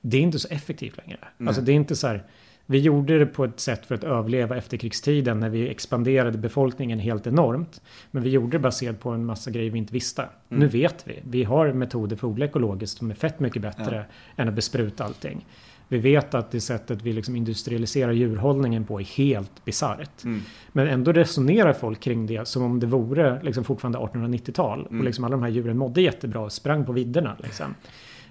[0.00, 1.18] Det är inte så effektivt längre.
[1.46, 2.24] Alltså det är inte så här
[2.70, 7.26] vi gjorde det på ett sätt för att överleva efterkrigstiden när vi expanderade befolkningen helt
[7.26, 7.80] enormt.
[8.10, 10.22] Men vi gjorde det baserat på en massa grejer vi inte visste.
[10.22, 10.60] Mm.
[10.60, 11.20] Nu vet vi.
[11.24, 14.04] Vi har metoder för att odla ekologiskt som är fett mycket bättre
[14.36, 14.42] ja.
[14.42, 15.46] än att bespruta allting.
[15.88, 20.24] Vi vet att det sättet vi liksom industrialiserar djurhållningen på är helt bisarrt.
[20.24, 20.40] Mm.
[20.72, 24.86] Men ändå resonerar folk kring det som om det vore liksom fortfarande 1890-tal.
[24.86, 24.98] Mm.
[24.98, 27.36] Och liksom alla de här djuren mådde jättebra och sprang på vidderna.
[27.42, 27.74] Liksom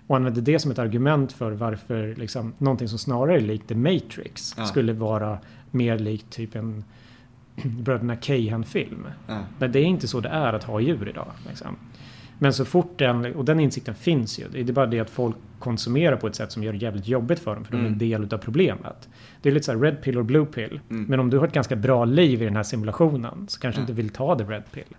[0.07, 3.75] och använde det som ett argument för varför liksom, någonting som snarare är likt The
[3.75, 4.65] Matrix ja.
[4.65, 5.39] skulle vara
[5.71, 6.83] mer likt typ en
[7.63, 9.07] Bröderna Cahan-film.
[9.27, 9.39] Ja.
[9.59, 11.31] Men det är inte så det är att ha djur idag.
[11.47, 11.75] Liksom.
[12.39, 14.45] Men så fort den, och den insikten finns ju.
[14.51, 17.39] Det är bara det att folk konsumerar på ett sätt som gör det jävligt jobbigt
[17.39, 17.65] för dem.
[17.65, 17.83] För mm.
[17.83, 18.27] de är en mm.
[18.27, 19.09] del av problemet.
[19.41, 20.79] Det är lite så här red pill och blue pill.
[20.89, 21.03] Mm.
[21.03, 23.85] Men om du har ett ganska bra liv i den här simulationen så kanske ja.
[23.85, 24.95] du inte vill ta the red pill.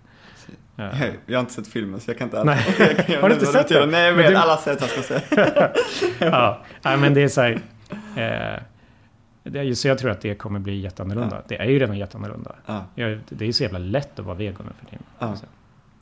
[0.75, 0.91] Ja.
[1.25, 2.63] Jag har inte sett filmen så jag kan inte Nej.
[3.07, 3.89] Kan har du inte sett den?
[3.89, 4.27] Nej, jag vet.
[4.27, 4.35] Du...
[4.35, 5.21] Alla sätt jag ska se.
[6.25, 7.61] ja, Nej, men det är så här.
[8.15, 8.63] Eh,
[9.43, 11.35] det är, så jag tror att det kommer bli jätteannorlunda.
[11.35, 11.43] Ja.
[11.47, 12.55] Det är ju redan jätteannorlunda.
[12.65, 12.85] Ja.
[13.29, 15.05] det är ju så jävla lätt att vara vegan nu för tiden.
[15.19, 15.35] Ja.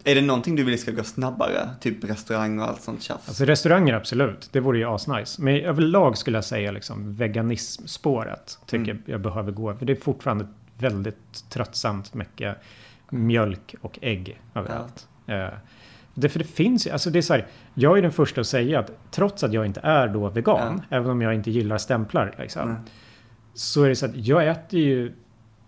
[0.03, 1.69] Är det någonting du vill ska gå snabbare?
[1.79, 3.27] Typ restaurang och allt sånt tjafs?
[3.27, 4.49] Alltså restauranger absolut.
[4.51, 5.41] Det vore ju asnice.
[5.41, 8.59] Men överlag skulle jag säga liksom veganismspåret.
[8.65, 9.03] Tycker mm.
[9.05, 9.75] jag behöver gå.
[9.75, 12.57] För det är fortfarande väldigt tröttsamt mycket
[13.09, 15.07] mjölk och ägg överallt.
[15.25, 15.33] Ja.
[15.35, 15.53] Eh,
[16.13, 18.79] det, för det finns alltså det är så här, jag är den första att säga
[18.79, 20.97] att trots att jag inte är då vegan, ja.
[20.97, 22.81] även om jag inte gillar stämplar, liksom, mm.
[23.53, 25.13] så är det så att jag äter ju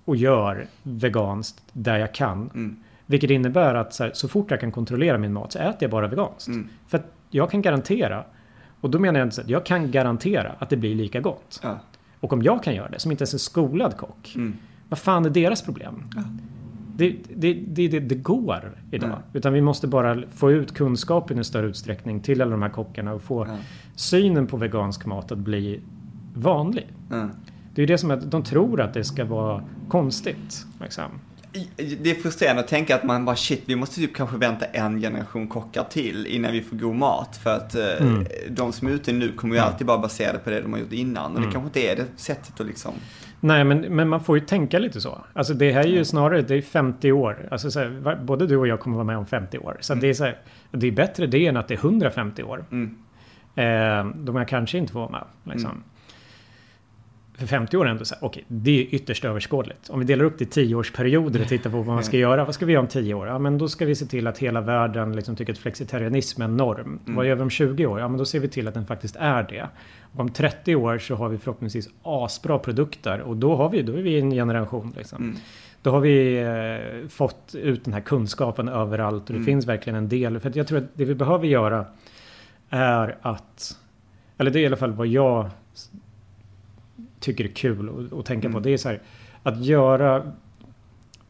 [0.06, 2.50] och gör veganskt där jag kan.
[2.54, 2.84] Mm.
[3.06, 5.92] Vilket innebär att så, här, så, fort jag kan kontrollera min mat så äter jag
[5.92, 6.48] bara veganskt.
[6.48, 6.70] Mm.
[6.88, 8.24] För att jag kan garantera,
[8.82, 11.60] och då menar jag inte att jag kan garantera att det blir lika gott.
[11.64, 11.80] Ja.
[12.20, 14.58] Och om jag kan göra det, som inte ens är skolad kock, mm.
[14.90, 16.04] vad fan är deras problem?
[16.16, 16.24] Ja
[17.00, 19.10] det, det, det, det, går idag.
[19.10, 19.22] Mm.
[19.34, 23.14] Utan vi måste bara få ut kunskapen i större utsträckning till alla de här kockarna
[23.14, 23.58] och få mm.
[23.96, 25.82] synen på vegansk mat att bli
[26.36, 26.88] vanlig.
[27.12, 27.30] Mm.
[27.76, 30.66] Det är ju det som att de tror att det ska vara konstigt.
[30.82, 31.04] Liksom.
[31.76, 35.02] Det är frustrerande att tänka att man bara shit, vi måste typ kanske vänta en
[35.02, 37.40] generation kockar till innan vi får god mat.
[37.44, 38.26] För att eh, mm.
[38.50, 40.94] de som är ute nu kommer ju alltid bara baserade på det de har gjort
[40.94, 41.26] innan.
[41.26, 41.52] Och det mm.
[41.52, 42.94] kanske inte är det sättet att liksom
[43.40, 45.22] Nej, men, men man får ju tänka lite så.
[45.34, 47.48] Alltså det här är ju snarare, det är 50 år.
[47.52, 49.78] Alltså så här, både du och jag kommer vara med om 50 år.
[49.80, 50.02] Så mm.
[50.02, 50.38] det, är så här,
[50.72, 52.66] det är bättre det än att det är 150 år.
[52.72, 52.98] Mm.
[53.56, 55.54] Eh, då man kanske inte får vara med.
[55.54, 55.84] Liksom.
[57.40, 59.90] För 50 år ändå så här, okej, okay, det är ytterst överskådligt.
[59.90, 62.46] Om vi delar upp det i 10-årsperioder och tittar på vad man ska göra.
[62.46, 63.28] Vad ska vi göra om 10 år?
[63.28, 66.46] Ja, men då ska vi se till att hela världen liksom tycker att flexitarianism är
[66.46, 67.00] en norm.
[67.04, 67.16] Mm.
[67.16, 68.00] Vad gör vi om 20 år?
[68.00, 69.68] Ja, men då ser vi till att den faktiskt är det.
[70.16, 74.02] Om 30 år så har vi förhoppningsvis asbra produkter och då, har vi, då är
[74.02, 74.94] vi en generation.
[74.98, 75.24] Liksom.
[75.24, 75.36] Mm.
[75.82, 79.46] Då har vi eh, fått ut den här kunskapen överallt och det mm.
[79.46, 80.40] finns verkligen en del.
[80.40, 81.86] För jag tror att det vi behöver göra
[82.70, 83.78] är att,
[84.38, 85.50] eller det är i alla fall vad jag
[87.20, 88.54] tycker är kul att, att tänka mm.
[88.54, 88.60] på.
[88.60, 89.02] Det är så här,
[89.44, 90.32] att göra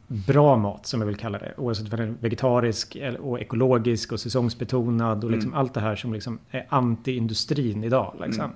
[0.09, 1.53] bra mat som jag vill kalla det.
[1.57, 5.59] Oavsett om den är vegetarisk och ekologisk och säsongsbetonad och liksom mm.
[5.59, 8.15] allt det här som liksom är anti-industrin idag.
[8.25, 8.43] Liksom.
[8.43, 8.55] Mm.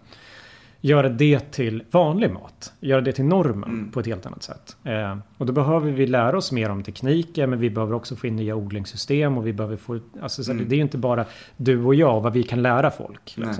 [0.82, 2.74] göra det till vanlig mat.
[2.80, 3.92] Göra det till normen Mm.
[3.92, 4.78] på ett helt annat sätt.
[4.84, 8.28] Eh, och då behöver vi lära oss mer om tekniken men vi behöver också få
[8.28, 10.00] in nya odlingssystem och vi behöver få...
[10.22, 10.70] Alltså, så Mm.
[10.70, 11.26] Det är ju inte bara
[11.58, 13.34] du och jag vad vi kan lära folk.
[13.38, 13.56] Nej.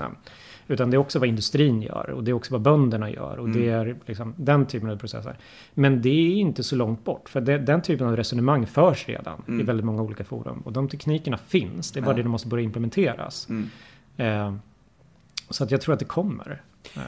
[0.68, 3.48] Utan det är också vad industrin gör och det är också vad bönderna gör och
[3.48, 3.80] det Mm.
[3.88, 5.36] är liksom den typen av processer.
[5.74, 9.42] Men det är inte så långt bort för det, den typen av resonemang förs redan
[9.48, 9.66] i Mm.
[9.66, 10.60] väldigt många olika forum.
[10.64, 12.16] Och de teknikerna finns, det är bara Ja.
[12.16, 13.48] det de måste börja implementeras.
[13.50, 13.68] Mm.
[14.16, 14.54] Eh,
[15.50, 16.62] så att jag tror att det kommer.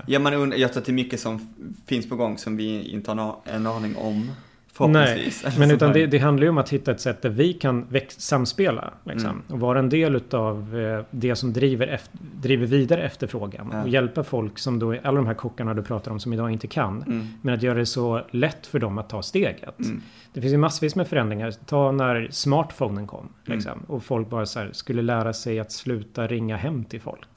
[0.07, 1.55] Ja, man undrar, jag tror att det är mycket som
[1.87, 4.31] finns på gång som vi inte har en aning om.
[4.77, 5.45] Förhoppningsvis.
[5.45, 7.85] Eller Men utan det, det handlar ju om att hitta ett sätt där vi kan
[7.89, 8.93] väx- samspela.
[9.05, 9.43] Liksom, Mm.
[9.49, 12.11] Och vara en del utav eh, det som driver, eft-
[12.41, 13.69] driver vidare efterfrågan.
[13.73, 13.83] Ja.
[13.83, 16.67] Och hjälpa folk som då, alla de här kockarna du pratar om som idag inte
[16.67, 17.03] kan.
[17.03, 17.27] Mm.
[17.43, 19.79] Men att göra det så lätt för dem att ta steget.
[19.79, 20.03] Mm.
[20.33, 21.51] Det finns ju massvis med förändringar.
[21.67, 23.21] Ta när smartphonen kom.
[23.21, 23.57] Mm.
[23.57, 27.29] Liksom, och folk bara här, skulle lära sig att sluta ringa hem till folk.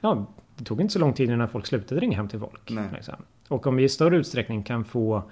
[0.00, 0.26] Ja,
[0.56, 2.70] det tog inte så lång tid innan folk slutade ringa hem till folk.
[2.70, 2.84] Nej.
[2.94, 3.14] Liksom.
[3.48, 5.22] Och om vi i större utsträckning kan få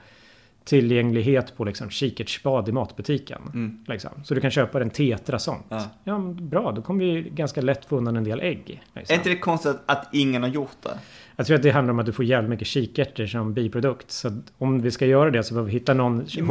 [0.71, 3.43] tillgänglighet på liksom kikärtsspad i matbutiken.
[3.55, 3.79] Mm.
[3.87, 4.11] Liksom.
[4.25, 5.67] Så du kan köpa en tetra sånt.
[5.69, 5.85] Ja.
[6.05, 8.83] Ja, bra, då kommer vi ganska lätt få undan en del ägg.
[8.95, 9.15] Liksom.
[9.15, 10.99] Är inte det konstigt att ingen har gjort det?
[11.37, 14.11] Jag tror att det handlar om att du får jävligt mycket kikärtor som biprodukt.
[14.11, 16.45] Så om vi ska göra det så behöver vi hitta någon Ja,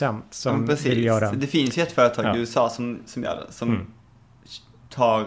[0.00, 0.86] Ja, som precis.
[0.86, 1.32] vill göra...
[1.32, 2.36] Det finns ju ett företag Ja.
[2.36, 3.52] i USA som, som gör det.
[3.52, 3.86] Som Mm.
[4.90, 5.20] tar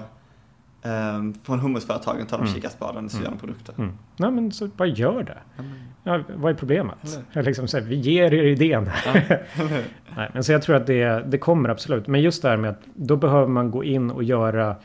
[0.84, 2.56] um, från hummusföretagen tar de Mm.
[2.56, 3.24] kikarspaden och så Mm.
[3.26, 3.74] gör de produkter.
[3.78, 3.98] Mm.
[4.18, 5.38] Nej men så bara gör det.
[5.58, 7.20] Ja, men- Ja, vad är problemet?
[7.34, 8.90] Jag liksom så här, vi ger er idén.
[10.18, 12.08] Nej, men så jag tror att det, det kommer absolut.
[12.08, 14.76] Men just det här med att då behöver man gå in och göra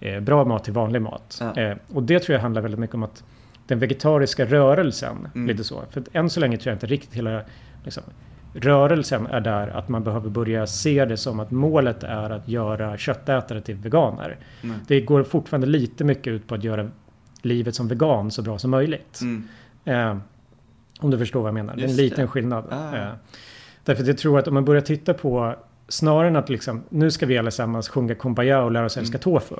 [0.00, 1.38] eh, bra mat till vanlig mat.
[1.40, 1.62] Ja.
[1.62, 3.24] Eh, och det tror jag handlar väldigt mycket om att
[3.66, 5.46] den vegetariska rörelsen, Mm.
[5.48, 5.82] lite så.
[5.90, 7.40] För än så länge tror jag inte riktigt hela
[7.84, 8.02] liksom,
[8.54, 12.96] rörelsen är där att man behöver börja se det som att målet är att göra
[12.96, 14.36] köttätare till veganer.
[14.86, 16.88] Det går fortfarande lite mycket ut på att göra
[17.42, 19.20] livet som vegan så bra som möjligt.
[19.22, 19.48] Mm.
[19.84, 20.16] Eh,
[21.00, 21.74] om du förstår vad jag menar.
[21.76, 22.26] det är en Just liten det.
[22.26, 22.64] skillnad.
[22.70, 22.96] Ah.
[22.96, 23.12] Eh,
[23.84, 25.54] därför att jag tror att om man börjar titta på
[25.88, 29.22] snarare än att liksom, nu ska vi allesammans sjunga Kumbaya och lära oss älska Mm.
[29.40, 29.54] tofu.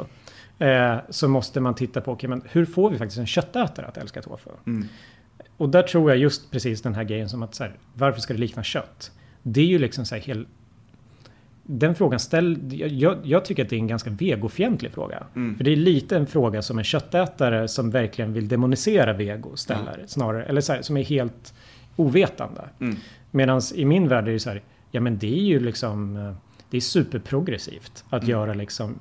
[0.59, 3.97] Eh, så måste man titta på, okay, men hur får vi faktiskt en köttätare att
[3.97, 4.51] älska tofu?
[4.67, 4.89] Mm.
[5.57, 8.35] Och där tror jag just precis den här grejen som att så här, varför ska
[8.35, 9.11] det likna kött?
[9.43, 10.47] Det är ju liksom så här hel...
[11.73, 12.59] Den frågan ställ,
[12.91, 15.27] jag, jag tycker att det är en ganska vegofientlig fråga.
[15.37, 15.57] Mm.
[15.57, 20.05] För det är lite en fråga som en köttätare som verkligen vill demonisera vego ställer.
[20.07, 21.55] Snarare, eller så här, som är helt
[21.97, 22.69] ovetande.
[22.81, 22.97] Mm.
[23.31, 26.15] Medan i min värld är det så här, ja men det är ju liksom,
[26.71, 28.31] det är superprogressivt att Mm.
[28.31, 28.99] göra liksom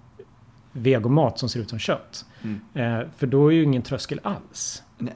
[0.72, 2.26] vegomat som ser ut som kött.
[2.44, 2.60] Mm.
[2.74, 4.84] Eh, för då är ju ingen tröskel alls.
[4.98, 5.14] Nej.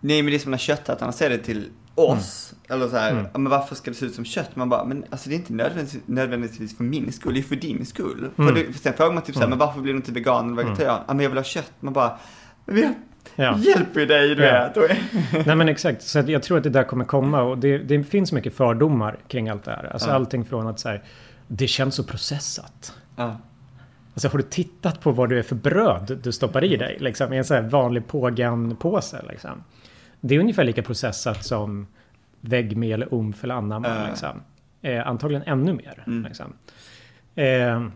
[0.00, 1.64] Nej men det är som när köttätarna säger det till
[1.94, 2.54] oss.
[2.68, 3.26] Eller så här, Mm.
[3.32, 4.56] ja, men varför ska det se ut som kött?
[4.56, 7.56] Man bara, men alltså det är inte nödvändigtvis, nödvändigtvis för min skull, det är för
[7.56, 8.30] din skull.
[8.38, 8.48] Mm.
[8.54, 9.58] För det, sen frågar man typ såhär, Mm.
[9.58, 11.00] men varför blir du inte vegan eller vegetarian?
[11.08, 11.72] Ja men jag vill ha kött.
[11.80, 12.18] Man bara,
[12.64, 12.88] men vi
[13.36, 13.58] Ja.
[13.58, 14.70] hjälper ju dig du Ja.
[14.76, 14.96] vet.
[15.46, 18.32] Nej men exakt, så jag tror att det där kommer komma och det, det finns
[18.32, 19.90] mycket fördomar kring allt det här.
[19.92, 20.14] Alltså Ja.
[20.14, 21.02] allting från att så här,
[21.48, 22.94] det känns så processat.
[23.16, 23.36] Ja.
[24.14, 26.96] Alltså har du tittat på vad det är för bröd du stoppar i dig?
[27.00, 29.22] Liksom, I en sån här vanlig pågan-påse.
[29.28, 29.50] Liksom.
[30.20, 31.86] Det är ungefär lika processat som
[32.40, 33.88] väggmel, umf eller anamma.
[33.88, 34.06] Ja.
[34.08, 34.40] Liksom.
[34.82, 36.02] Eh, antagligen ännu mer.
[36.06, 36.24] Mm.
[36.24, 36.52] Liksom.
[37.34, 37.86] Eh,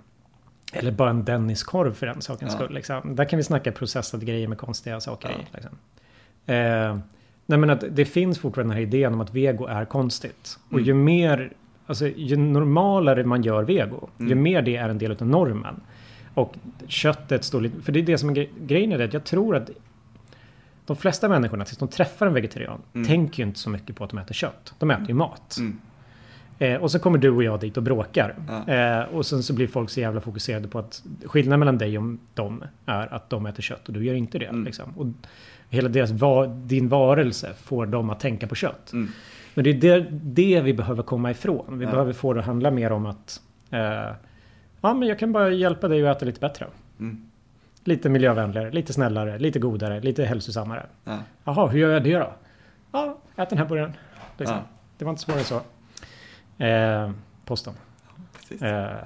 [0.73, 2.59] eller bara en Denniskorv för den sakens Ja.
[2.59, 2.75] skull.
[2.75, 3.17] Liksom.
[3.17, 5.35] Där kan vi snacka processade grejer med konstiga saker Ja.
[5.35, 5.47] i.
[5.55, 5.73] Liksom.
[6.47, 6.99] Eh,
[7.47, 10.59] nej men att det finns fortfarande den här idén om att vego är konstigt.
[10.67, 10.85] Och Mm.
[10.85, 11.53] ju mer,
[11.87, 14.43] alltså ju normalare man gör vego, ju Mm.
[14.43, 15.81] mer det är en del av normen.
[16.35, 16.55] Och
[16.87, 19.25] köttet står lite, för det är det som är gre- grejen är det att jag
[19.25, 19.71] tror att
[20.87, 23.07] de flesta människorna tills de träffar en vegetarian Mm.
[23.07, 24.75] tänker ju inte så mycket på att de äter kött.
[24.79, 25.57] De äter ju mat.
[25.59, 25.79] Mm.
[26.59, 28.35] Eh, och så kommer du och jag dit och bråkar.
[28.67, 28.75] Ja.
[28.75, 32.05] Eh, och sen så blir folk så jävla fokuserade på att skillnaden mellan dig och
[32.35, 34.45] dem är att de äter kött och du gör inte det.
[34.47, 34.65] Mm.
[34.65, 34.93] Liksom.
[34.97, 35.07] Och
[35.69, 38.93] hela deras va- din varelse får dem att tänka på kött.
[38.93, 39.09] Mm.
[39.55, 41.79] Men det är det, det vi behöver komma ifrån.
[41.79, 41.91] Vi Ja.
[41.91, 43.81] behöver få det att handla mer om att eh,
[44.81, 46.67] Ja men jag kan bara hjälpa dig att äta lite bättre.
[47.01, 47.23] Mm.
[47.85, 50.87] Lite miljövänligare, lite snällare, lite godare, lite hälsosammare.
[51.05, 51.19] Ja.
[51.45, 52.33] Jaha, hur gör jag det då?
[52.93, 53.93] Ja, ät den här burgaren.
[54.39, 54.57] Liksom.
[54.57, 54.63] Ja.
[54.99, 55.61] Det var inte svårare så.
[56.65, 57.11] Eh,
[57.45, 57.75] posten.
[58.39, 58.63] Precis.
[58.63, 58.97] Eh,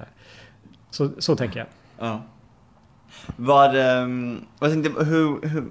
[0.89, 1.67] så, så tänker jag.
[1.99, 2.21] Ja.
[3.35, 5.63] Vad, um, vad tänkte, hur, hur,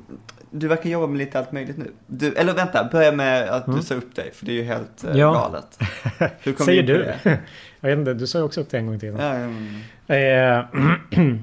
[0.50, 1.92] du verkar jobba med lite allt möjligt nu.
[2.06, 3.78] Du, eller vänta, börja med att Mm.
[3.78, 5.32] du sa upp dig, för det är ju helt uh, Ja.
[5.32, 5.78] galet.
[6.42, 7.12] Hur kom Säger du?
[7.80, 9.16] jag vet inte, du sa ju också upp det en gång till.
[9.18, 10.64] Ja, ja, men- Eh,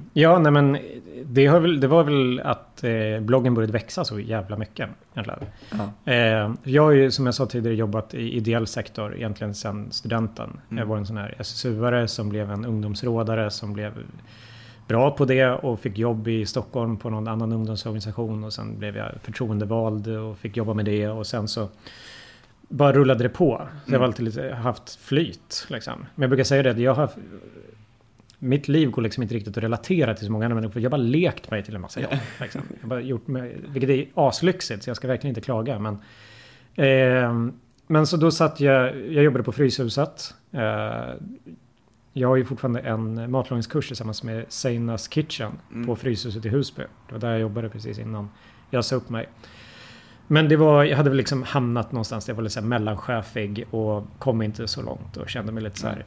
[0.14, 0.78] ja, nej men
[1.24, 4.90] det, väl, det var väl att eh, bloggen började växa så jävla mycket.
[5.14, 5.50] Egentligen.
[6.06, 6.12] ja.
[6.14, 10.50] Eh, jag har ju som jag sa tidigare jobbat i ideell sektor egentligen sedan studenten.
[10.70, 10.78] Mm.
[10.78, 13.94] Jag var en sån här SSU-are som blev en ungdomsrådare som blev
[14.88, 18.98] bra på det och fick jobb i Stockholm på någon annan ungdomsorganisation och sen blev
[18.98, 21.70] jag förtroendevald och fick jobba med det och sen så
[22.70, 23.68] bara rullade det på.
[23.86, 26.06] Så jag har alltid lite haft flyt liksom.
[26.16, 27.10] Men jag brukar säga det att jag har
[28.46, 30.74] mitt liv går liksom inte riktigt att relatera till så många andra människor.
[30.74, 32.12] För jag har bara lekt mig till en massa jobb.
[32.42, 32.62] Liksom.
[32.80, 35.80] Jag bara gjort mig, vilket är aslyxigt, så jag ska verkligen inte klaga.
[35.80, 35.94] Men,
[36.76, 37.52] eh,
[37.88, 40.34] men så då satt jag, jag jobbade på Fryshuset.
[40.52, 40.62] Eh,
[42.14, 45.88] jag har ju fortfarande en matlagningskurs tillsammans med Seinas Kitchen mm.
[45.88, 46.84] på Fryshuset i Husby.
[47.08, 48.30] Det var där jag jobbade precis innan
[48.70, 49.30] jag sa upp mig.
[50.28, 54.42] Men det var, jag hade väl liksom hamnat någonstans, jag var lite mellanchefig och kom
[54.42, 56.06] inte så långt och kände mig lite så här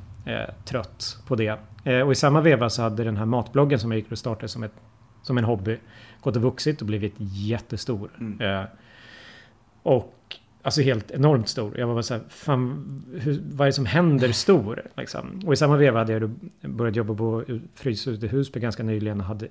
[0.65, 1.59] trött på det.
[1.85, 4.49] Eh, och i samma veva så hade den här matbloggen som jag gick och startade
[4.49, 4.75] som, ett,
[5.23, 5.79] som en hobby
[6.21, 8.11] gått och vuxit och blivit jättestor.
[8.21, 8.41] Mm.
[8.41, 8.65] Eh,
[9.83, 10.15] och
[10.63, 11.79] Alltså helt enormt stor.
[11.79, 14.83] Jag var bara så här, fan, hur, vad är det som händer stor?
[14.97, 15.43] Liksom.
[15.47, 19.21] Och i samma veva hade jag börjat jobba på Fryshuset i Husby ganska nyligen.
[19.21, 19.49] Och hade,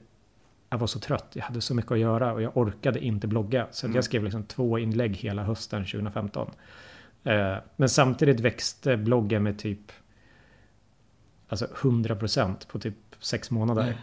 [0.69, 3.67] jag var så trött, jag hade så mycket att göra och jag orkade inte blogga.
[3.71, 3.95] Så mm.
[3.95, 6.51] jag skrev liksom två inlägg hela hösten 2015.
[7.23, 9.91] Eh, men samtidigt växte bloggen med typ
[11.49, 13.83] alltså 100% på typ sex månader.
[13.83, 13.95] Mm.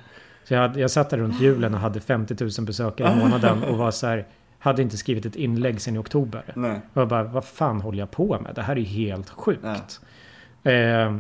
[0.45, 3.63] Så jag, hade, jag satt där runt julen och hade 50 000 besökare i månaden
[3.63, 4.27] och var så här,
[4.59, 6.45] hade inte skrivit ett inlägg sen i oktober.
[6.55, 6.81] Nej.
[6.93, 8.55] Och jag bara, vad fan håller jag på med?
[8.55, 10.01] Det här är ju helt sjukt.
[10.63, 11.17] Eh,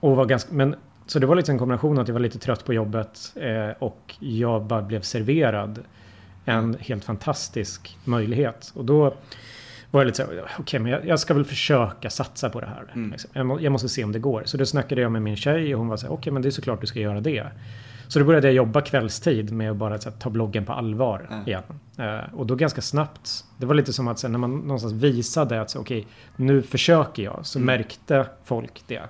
[0.00, 0.74] och var ganska, men,
[1.06, 4.14] så det var lite en kombination att jag var lite trött på jobbet eh, och
[4.18, 5.84] jag bara blev serverad
[6.44, 8.72] en helt fantastisk möjlighet.
[8.74, 9.14] Och då
[9.94, 12.66] var jag lite så okej, okay, men jag, jag, ska väl försöka satsa på det
[12.66, 12.84] här.
[12.94, 13.10] Mm.
[13.10, 13.30] Liksom.
[13.32, 14.42] Jag, må, jag, måste se om det går.
[14.46, 16.48] Så då snackade jag med min tjej och hon var så okej, okay, men det
[16.48, 17.46] är såklart du ska göra det.
[18.08, 21.48] Så då började jag jobba kvällstid med att bara här, ta bloggen på allvar mm.
[21.48, 21.62] igen.
[21.98, 25.60] Uh, och då ganska snabbt, det var lite som att sen, när man någonstans visade
[25.60, 27.66] att okej, okay, nu försöker jag, så mm.
[27.66, 29.02] märkte folk det.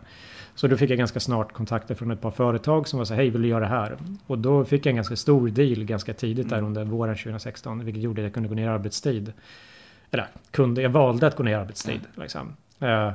[0.55, 3.31] Så då fick jag ganska snart kontakter från ett par företag som var så hej
[3.31, 3.97] vill du göra det här?
[4.27, 6.67] Och då fick jag en ganska stor deal ganska tidigt där mm.
[6.67, 9.33] under våren 2016, vilket gjorde att jag kunde gå ner i arbetstid
[10.15, 12.01] eller kunde, jag valde att gå ner i arbetstid.
[12.01, 12.23] Mm.
[12.23, 12.57] Liksom.
[12.83, 13.13] Uh,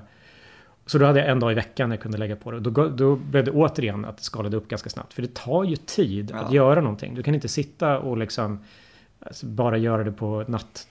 [0.85, 2.59] så då hade jag en dag i veckan jag kunde lägga på det.
[2.59, 5.13] Då, då blev det återigen att det skalade upp ganska snabbt.
[5.13, 6.39] För det tar ju tid ja.
[6.39, 7.15] att göra någonting.
[7.15, 8.59] Du kan inte sitta och liksom
[9.19, 10.87] alltså, bara göra det på natt,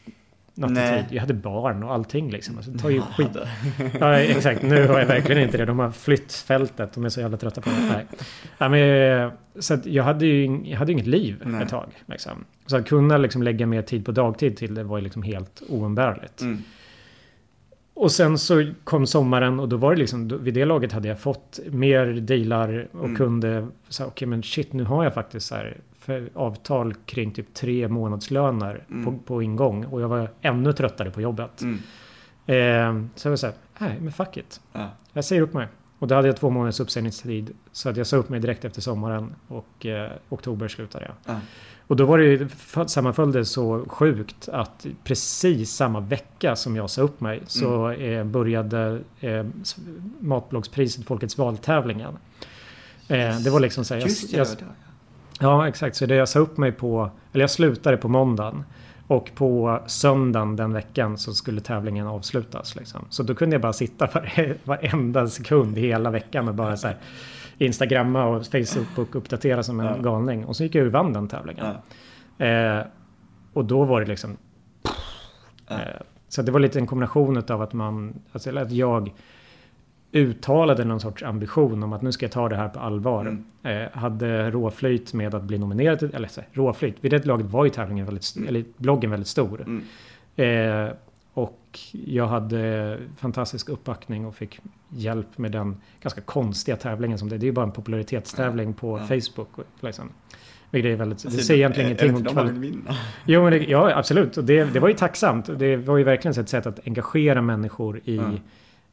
[0.58, 1.04] nattetid.
[1.10, 2.56] Jag hade barn och allting liksom.
[2.56, 3.36] Alltså, det tar ju skit.
[4.00, 4.62] ja, exakt.
[4.62, 5.64] Nu har jag verkligen inte det.
[5.64, 6.92] De har flytt fältet.
[6.92, 7.76] De är så jävla trötta på det.
[7.92, 8.06] Nej.
[8.58, 11.62] Ja, men, så jag hade ju jag hade inget liv Nej.
[11.62, 11.92] ett tag.
[12.06, 12.44] Liksom.
[12.66, 15.62] Så att kunna liksom lägga mer tid på dagtid till det var ju liksom helt
[15.68, 16.40] oumbärligt.
[16.40, 16.62] Mm.
[17.94, 21.20] Och sen så kom sommaren och då var det liksom, vid det laget hade jag
[21.20, 23.16] fått mer dealar och mm.
[23.16, 25.76] kunde okej okay, men shit nu har jag faktiskt så här
[26.34, 29.04] avtal kring typ tre månadslöner mm.
[29.04, 31.62] på, på ingång och jag var ännu tröttare på jobbet.
[31.62, 31.78] Mm.
[32.46, 34.60] Eh, så jag var så här, nej men fuck it.
[34.72, 34.90] Ja.
[35.12, 35.68] Jag säger upp mig.
[35.98, 37.50] Och då hade jag två månaders uppsägningstid.
[37.72, 41.34] Så att jag sa upp mig direkt efter sommaren och eh, oktober slutade jag.
[41.34, 41.40] Ja.
[41.86, 42.48] Och då var det ju,
[42.86, 48.18] sammanföll det så sjukt att precis samma vecka som jag sa upp mig så mm.
[48.18, 49.46] eh, började eh,
[50.20, 52.18] Matbloggspriset Folkets valtävlingen.
[53.08, 54.46] Eh, det var liksom så här, jag, jag,
[55.38, 58.64] Ja exakt, så det jag sa upp mig på, eller jag slutade på måndagen.
[59.06, 62.76] Och på söndagen den veckan så skulle tävlingen avslutas.
[62.76, 63.04] Liksom.
[63.10, 66.96] Så då kunde jag bara sitta var, varenda sekund hela veckan och bara så här
[67.58, 69.96] Instagramma och Facebook uppdatera som en ja.
[69.96, 70.44] galning.
[70.44, 71.74] Och så gick jag ur vann den tävlingen.
[72.36, 72.46] Ja.
[72.46, 72.86] Eh,
[73.52, 74.36] och då var det liksom...
[75.68, 75.74] Ja.
[75.74, 78.14] Eh, så det var lite en kombination av att man...
[78.32, 79.12] Alltså att jag
[80.12, 83.20] uttalade någon sorts ambition om att nu ska jag ta det här på allvar.
[83.20, 83.82] Mm.
[83.82, 87.70] Eh, hade råflyt med att bli nominerad till, eller råflyt, vid det laget var ju
[87.70, 88.48] tävlingen väldigt, mm.
[88.48, 89.64] eller bloggen väldigt stor.
[89.66, 90.86] Mm.
[90.86, 90.92] Eh,
[91.34, 97.36] och jag hade fantastisk uppbackning och fick hjälp med den ganska konstiga tävlingen som det
[97.36, 97.38] är.
[97.38, 98.98] Det är ju bara en popularitetstävling på.
[98.98, 99.48] Facebook.
[99.80, 100.10] Liksom.
[100.70, 102.78] Vilket är väldigt, alltså, det säger egentligen ingenting om kvalitet.
[103.24, 104.36] Jo, men det, ja, absolut.
[104.36, 105.58] Och det, det var ju tacksamt.
[105.58, 108.20] Det var ju verkligen ett sätt att engagera människor i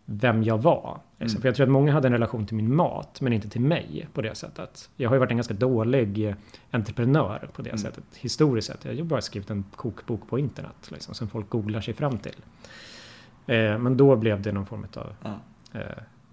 [0.06, 0.99] vem jag var.
[1.20, 1.36] Liksom.
[1.36, 1.41] Mm.
[1.41, 4.08] För jag tror att många hade en relation till min mat, men inte till mig
[4.14, 4.89] på det sättet.
[4.95, 6.36] Jag har ju varit en ganska dålig
[6.72, 7.78] entreprenör på det mm.
[7.78, 8.86] sättet, historiskt sett.
[8.86, 12.18] Jag har ju bara skrivit en kokbok på internet, liksom, som folk googlar sig fram
[12.18, 12.36] till.
[13.47, 15.39] Eh, men då blev det någon form av ja.
[15.80, 15.86] eh,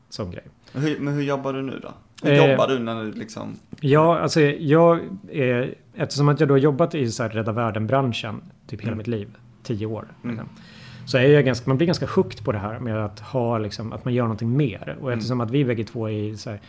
[0.09, 0.45] sån grej.
[0.73, 1.93] Men hur, men hur jobbar du nu då?
[2.23, 3.57] Hur eh, jobbar du när du liksom...
[3.81, 5.01] Ja, alltså jag...
[5.29, 8.99] Eh, eftersom att jag då har jobbat i så här Rädda Världen-branschen typ hela mm.
[8.99, 10.09] mitt liv, tio år.
[10.23, 10.37] Mm.
[10.37, 10.49] Liksom,
[11.05, 13.93] så är jag ganska, man blir ganska hooked på det här med att ha liksom,
[13.93, 14.97] att man gör någonting mer.
[15.01, 15.19] Och mm.
[15.19, 16.61] eftersom att vi bägge två är så här,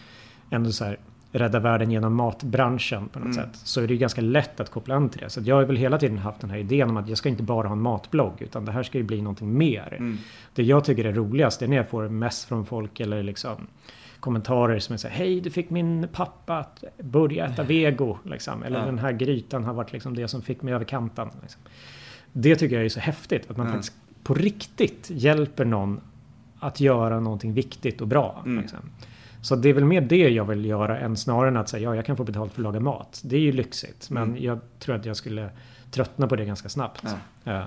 [0.50, 0.98] ändå så här
[1.32, 3.46] rädda världen genom matbranschen på något mm.
[3.46, 3.56] sätt.
[3.64, 5.30] Så är det ju ganska lätt att koppla an till det.
[5.30, 7.44] Så jag har väl hela tiden haft den här idén om att jag ska inte
[7.44, 9.94] bara ha en matblogg utan det här ska ju bli någonting mer.
[10.00, 10.18] Mm.
[10.56, 13.68] Det jag tycker är roligast är när jag får mess från folk eller liksom
[14.20, 18.18] kommentarer som är så här, Hej, du fick min pappa att börja äta vego.
[18.24, 18.64] Liksom.
[18.64, 18.86] Eller Ja.
[18.86, 21.30] den här grytan har varit liksom det som fick mig över kanten.
[21.42, 21.62] Liksom.
[22.32, 23.52] Det tycker jag är så häftigt.
[23.52, 23.74] Att man Ja.
[23.74, 23.94] faktiskt
[24.24, 26.02] på riktigt hjälper någon
[26.60, 28.42] att göra någonting viktigt och bra.
[28.46, 28.62] Mm.
[28.62, 28.80] Liksom.
[29.42, 31.96] Så det är väl mer det jag vill göra än snarare än att säga ja,
[31.96, 33.22] jag kan få betalt för att laga mat.
[33.26, 34.10] Det är ju lyxigt.
[34.10, 34.44] Men Mm.
[34.44, 35.50] jag tror att jag skulle
[35.92, 37.02] tröttna på det ganska snabbt.
[37.04, 37.12] Ja.
[37.54, 37.64] Ja.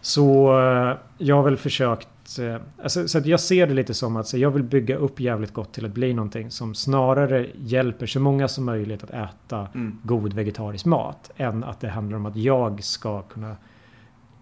[0.00, 2.38] Så eh, jag har väl försökt...
[2.38, 5.72] eh, Alltså, så jag ser det lite som att jag vill bygga upp jävligt gott
[5.72, 9.98] till att bli någonting som snarare hjälper så många som möjligt att äta Mm.
[10.02, 11.30] god vegetarisk mat.
[11.36, 13.56] Än att det handlar om att jag ska kunna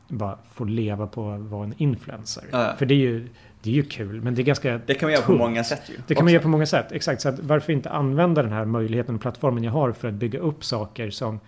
[0.09, 2.45] bara få leva på att vara en influencer.
[2.53, 2.75] Ja.
[2.79, 3.29] För det är, ju,
[3.63, 5.39] det är ju kul men det är ganska Det kan man göra på tungt.
[5.39, 5.95] många sätt ju.
[6.07, 6.33] Det kan man också.
[6.35, 6.93] göra på många sätt.
[6.93, 7.23] Exakt.
[7.23, 10.65] Så varför inte använda den här möjligheten och plattformen jag har för att bygga upp
[10.65, 11.41] saker som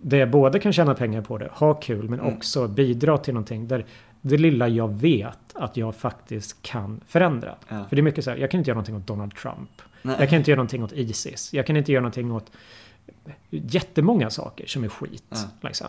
[0.00, 2.34] där jag både kan tjäna pengar på det, ha kul, men Mm.
[2.36, 3.84] också bidra till någonting där
[4.20, 7.54] det lilla jag vet att jag faktiskt kan förändra.
[7.68, 7.84] Ja.
[7.88, 9.82] För det är mycket så här, jag kan inte göra någonting åt Donald Trump.
[10.02, 10.16] Nej.
[10.18, 11.52] Jag kan inte göra någonting åt Isis.
[11.54, 12.50] Jag kan inte göra någonting åt
[13.50, 15.24] jättemånga saker som är skit.
[15.30, 15.36] Ja.
[15.68, 15.86] Liksom.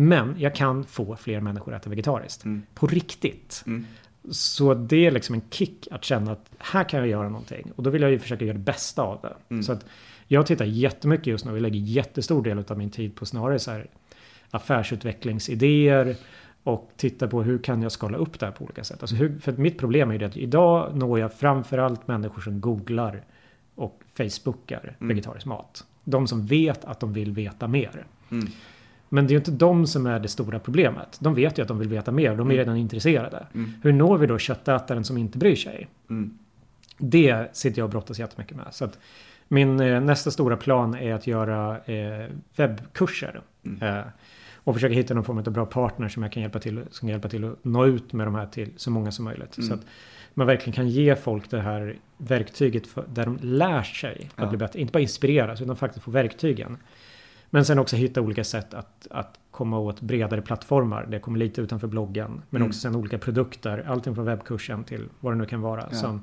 [0.00, 2.44] Men jag kan få fler människor att äta vegetariskt.
[2.44, 2.62] Mm.
[2.74, 3.62] På riktigt.
[3.66, 3.86] Mm.
[4.30, 7.72] Så det är liksom en kick att känna att här kan jag göra någonting.
[7.76, 9.34] Och då vill jag ju försöka göra det bästa av det.
[9.48, 9.62] Mm.
[9.62, 9.84] Så att
[10.26, 13.70] jag tittar jättemycket just nu och lägger jättestor del av min tid på snarare så
[13.70, 13.86] här
[14.50, 16.16] affärsutvecklingsidéer
[16.62, 19.02] och titta på hur kan jag skala upp det här på olika sätt.
[19.02, 22.60] Alltså hur, för mitt problem är ju det att idag når jag framförallt människor som
[22.60, 23.22] googlar
[23.74, 25.08] och facebookar Mm.
[25.08, 25.84] vegetarisk mat.
[26.04, 28.06] De som vet att de vill veta mer.
[28.30, 28.48] Mm.
[29.08, 31.16] Men det är ju inte de som är det stora problemet.
[31.20, 32.28] De vet ju att de vill veta mer.
[32.28, 32.56] De är Mm.
[32.56, 33.46] redan intresserade.
[33.54, 33.72] Mm.
[33.82, 35.88] Hur når vi då köttätaren som inte bryr sig?
[36.10, 36.38] Mm.
[36.98, 38.66] Det sitter jag och brottas jättemycket med.
[38.70, 38.98] Så att
[39.48, 43.40] min eh, nästa stora plan är att göra eh, webbkurser.
[43.66, 43.82] Mm.
[43.98, 44.04] Eh,
[44.54, 47.08] och försöka hitta någon form av bra partner som jag kan hjälpa till, som kan
[47.08, 49.56] hjälpa till att nå ut med de här till så många som möjligt.
[49.58, 49.68] Mm.
[49.68, 49.80] Så att
[50.34, 54.48] man verkligen kan ge folk det här verktyget för, där de lär sig att Ja.
[54.48, 54.80] bli bättre.
[54.80, 56.76] Inte bara inspireras utan faktiskt få verktygen.
[57.50, 61.06] Men sen också hitta olika sätt att, att komma åt bredare plattformar.
[61.10, 62.42] Det kommer lite utanför bloggen.
[62.50, 62.68] Men Mm.
[62.68, 63.84] också sen olika produkter.
[63.88, 65.84] Allting från webbkursen till vad det nu kan vara.
[65.90, 65.96] Ja.
[65.96, 66.22] Som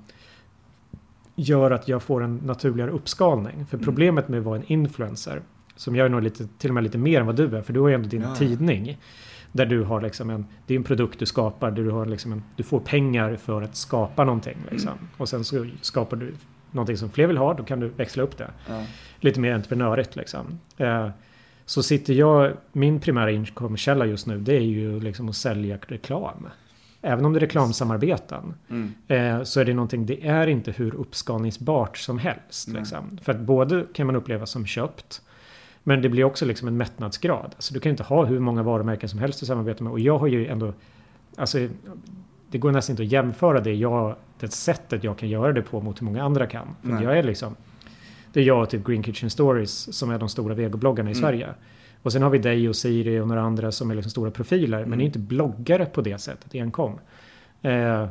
[1.36, 3.65] gör att jag får en naturligare uppskalning.
[3.65, 3.86] För Mm.
[3.86, 5.41] problemet med att vara en influencer.
[5.76, 7.61] Som jag är nog lite, till och med lite mer än vad du är.
[7.61, 8.36] För du har ju ändå din Ja, ja.
[8.36, 8.97] tidning.
[9.51, 11.71] Där du har liksom en, det är en produkt du skapar.
[11.71, 14.57] Där du, har liksom en, du får pengar för att skapa någonting.
[14.71, 14.91] Liksom.
[14.91, 15.07] Mm.
[15.17, 16.34] Och sen så skapar du
[16.71, 17.53] någonting som fler vill ha.
[17.53, 18.84] Då kan du växla upp det Ja.
[19.26, 20.59] Lite mer entreprenörigt liksom.
[20.78, 21.09] Eh,
[21.65, 26.47] så sitter jag, min primära inkomstkälla just nu det är ju liksom att sälja reklam.
[27.01, 28.93] Även om det är reklamsamarbeten Mm.
[29.07, 32.67] eh, så är det någonting, det är inte hur uppskalningsbart som helst.
[32.67, 33.17] Liksom.
[33.21, 35.21] För att både kan man uppleva som köpt
[35.88, 37.51] men det blir också liksom en mättnadsgrad.
[37.55, 39.93] Alltså du kan inte ha hur många varumärken som helst att samarbeta med.
[39.93, 40.73] Och jag har ju ändå,
[41.36, 41.67] alltså
[42.51, 45.82] det går nästan inte att jämföra det, jag, det sättet jag kan göra det på
[45.82, 46.67] mot hur många andra kan.
[46.82, 47.55] För jag är liksom,
[48.36, 51.22] det är jag och typ Green Kitchen Stories som är de stora vegobloggarna i Mm.
[51.22, 51.50] Sverige.
[52.02, 54.78] Och sen har vi dig och Siri och några andra som är liksom stora profiler.
[54.80, 55.00] Men Mm.
[55.02, 57.00] är inte bloggare på det sättet enkom.
[57.62, 58.08] Eh,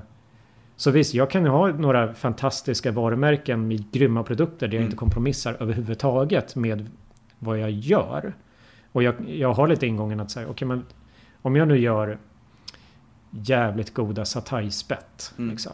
[0.77, 4.85] så visst, jag kan ha några fantastiska varumärken med grymma produkter där jag Mm.
[4.87, 6.91] inte kompromissar överhuvudtaget med
[7.39, 8.35] vad jag gör.
[8.93, 10.83] Och jag, jag har lite ingången att säga, okej men
[11.43, 12.18] om jag nu gör
[13.31, 15.35] jävligt goda satayspett.
[15.39, 15.51] Mm.
[15.51, 15.72] Liksom,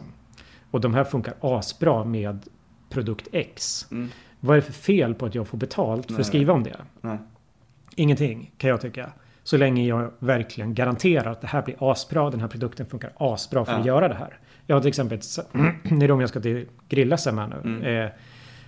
[0.71, 2.39] och de här funkar asbra med
[2.89, 3.85] produkt X.
[3.91, 4.09] Mm.
[4.43, 6.21] Vad är det för fel på att jag får betalt för Nej.
[6.21, 6.75] att skriva om det?
[7.01, 7.17] Nej.
[7.95, 9.09] Ingenting kan jag tycka.
[9.43, 13.65] Så länge jag verkligen garanterar att det här blir asbra, den här produkten funkar asbra
[13.65, 13.85] för att Ja.
[13.85, 14.37] göra det här.
[14.67, 15.39] Jag har till exempel, ett,
[15.99, 17.69] det är de jag ska till grilla sen med nu.
[17.75, 18.05] Mm.
[18.05, 18.11] Eh,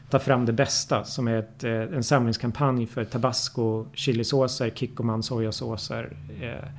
[0.09, 6.17] ta fram det bästa som är ett, eh, en samlingskampanj för tabasco, chilisåser, kikkoman sojasåser,
[6.41, 6.69] eh,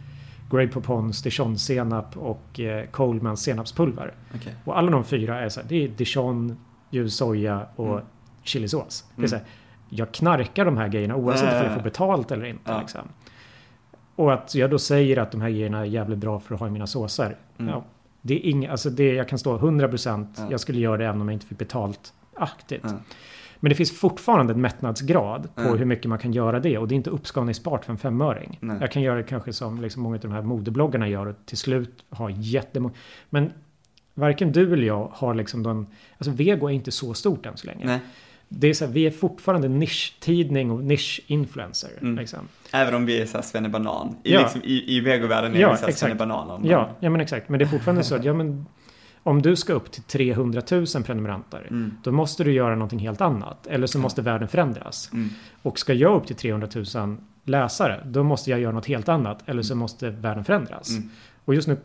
[0.50, 4.12] Grey Poupons dijonsenap och eh, Coleman senapspulver.
[4.34, 4.54] Okej.
[4.64, 6.56] Och alla de fyra är så här, det är dijon,
[6.90, 8.04] ljus soja och Mm.
[8.44, 9.04] Chilisås.
[9.08, 9.28] Det är Mm.
[9.28, 9.44] så här,
[9.88, 11.76] jag knarkar de här grejerna oavsett Ja, om ja, jag ja.
[11.76, 12.70] får betalt eller inte.
[12.72, 12.80] Ja.
[12.80, 13.00] Liksom.
[14.16, 16.66] Och att jag då säger att de här grejerna är jävligt bra för att ha
[16.68, 17.36] i mina såser.
[17.58, 17.70] Mm.
[17.74, 17.84] Ja,
[18.22, 20.46] det är inga, alltså det, jag kan stå 100% Ja.
[20.50, 22.80] jag skulle göra det även om jag inte fick betalt aktigt.
[22.84, 22.90] Ja.
[23.60, 26.94] Men det finns fortfarande en mättnadsgrad på hur mycket man kan göra det och det
[26.94, 28.58] är inte uppskalningsbart för en femöring.
[28.60, 28.76] Nej.
[28.80, 31.58] Jag kan göra det kanske som liksom många av de här modebloggarna gör och till
[31.58, 32.94] slut ha jättemånga.
[33.30, 33.52] Men
[34.14, 35.86] varken du eller jag har liksom de,
[36.18, 37.86] alltså vego är inte så stort än så länge.
[37.86, 38.00] Nej.
[38.48, 41.90] Det är så här, vi är fortfarande nischtidning och nisch-influencer.
[42.00, 42.16] Mm.
[42.18, 42.38] Liksom.
[42.72, 44.16] Även om vi är såhär svennebanan.
[44.22, 44.40] I, Ja.
[44.40, 45.98] liksom, i, i vegovärlden är Ja, vi såhär exakt.
[45.98, 46.58] svennebananer.
[46.58, 47.48] men- Ja, ja, men exakt.
[47.48, 48.66] Men det är fortfarande så att ja, men,
[49.22, 51.66] om du ska upp till 300 000 prenumeranter.
[51.70, 51.96] Mm.
[52.02, 53.66] Då måste du göra någonting helt annat.
[53.66, 55.10] Eller så måste världen förändras.
[55.12, 55.28] Mm.
[55.62, 58.00] Och ska jag upp till 300 000 läsare.
[58.06, 59.42] Då måste jag göra något helt annat.
[59.48, 60.90] Eller så måste världen förändras.
[60.90, 61.10] Mm.
[61.44, 61.76] Och just nu,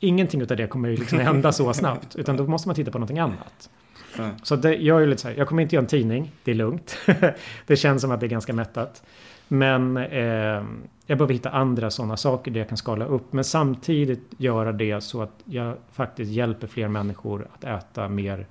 [0.00, 2.16] ingenting av det kommer ju liksom hända så snabbt.
[2.16, 3.70] Utan då måste man titta på någonting annat.
[4.18, 4.30] Mm.
[4.42, 6.54] Så det, jag är lite så här, jag kommer inte göra en tidning, det är
[6.54, 6.98] lugnt.
[7.66, 9.02] det känns som att det är ganska mättat.
[9.48, 10.64] Men eh,
[11.06, 13.32] jag behöver hitta andra sådana saker där jag kan skala upp.
[13.32, 18.46] Men samtidigt göra det så att jag faktiskt hjälper fler människor att äta mer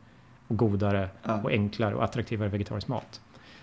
[0.47, 1.41] och godare Ja.
[1.43, 3.21] och enklare och attraktivare vegetarisk mat.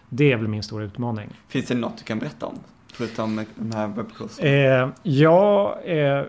[0.09, 1.29] Det är väl min stora utmaning.
[1.49, 2.59] Finns det något du kan berätta om?
[2.93, 4.49] Förutom de här webbkurserna?
[4.49, 6.23] Eh, ja, eh,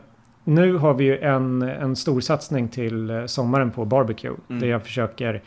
[0.44, 4.36] nu har vi ju en, en stor satsning till eh, sommaren på barbecue.
[4.50, 4.62] Mm.
[4.62, 5.42] Där jag försöker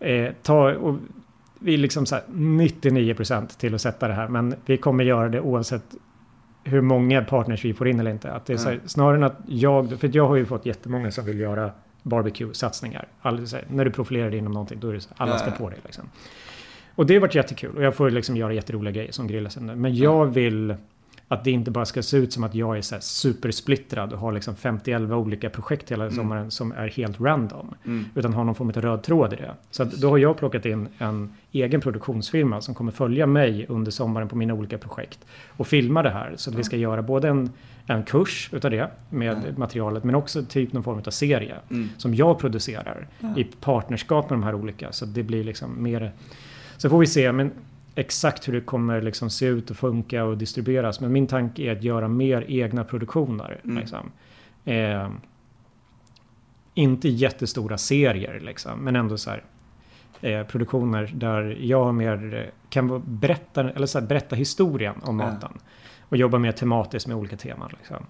[0.00, 0.72] eh, ta...
[0.74, 0.96] Och
[1.58, 4.28] vi är liksom så här 99% till att sätta det här.
[4.28, 5.94] Men vi kommer göra det oavsett
[6.64, 8.32] hur många partners vi får in eller inte.
[8.32, 8.88] Att det är så här, Mm.
[8.88, 10.00] snarare än att jag...
[10.00, 11.70] För jag har ju fått jättemånga som vill göra
[12.02, 13.08] barbecue-satsningar.
[13.22, 15.50] All- så här, När du profilerar dig inom någonting då är det så alla ska
[15.50, 15.76] på det.
[15.84, 16.04] Liksom.
[16.94, 19.96] Och det har varit jättekul och jag får liksom göra jätteroliga grejer som grillar Men
[19.96, 20.74] jag vill
[21.34, 24.32] att det inte bara ska se ut som att jag är så supersplittrad och har
[24.32, 26.16] liksom 51 olika projekt hela Mm.
[26.16, 27.74] sommaren som är helt random.
[27.84, 28.04] Mm.
[28.14, 29.54] Utan har någon form av röd tråd i det.
[29.70, 34.28] Så då har jag plockat in en egen produktionsfirma som kommer följa mig under sommaren
[34.28, 35.18] på mina olika projekt.
[35.56, 36.32] Och filma det här.
[36.36, 37.50] Så att vi ska göra både en,
[37.86, 41.54] en kurs utav det med materialet men också typ någon form av serie.
[41.70, 41.88] Mm.
[41.96, 43.06] Som jag producerar
[43.36, 44.92] i partnerskap med de här olika.
[44.92, 46.12] Så det blir liksom mer...
[46.76, 47.50] Så får vi se men
[47.94, 51.00] exakt hur det kommer liksom se ut och funka och distribueras.
[51.00, 53.60] Men min tanke är att göra mer egna produktioner.
[53.64, 53.78] Mm.
[53.78, 54.10] Liksom.
[54.64, 55.08] Eh,
[56.74, 59.42] inte jättestora serier liksom, men ändå så här.
[60.20, 65.58] Eh, produktioner där jag mer eh, kan berätta, eller så här, berätta historien om maten.
[66.00, 67.70] Och jobba mer tematiskt med olika teman.
[67.78, 68.06] Liksom.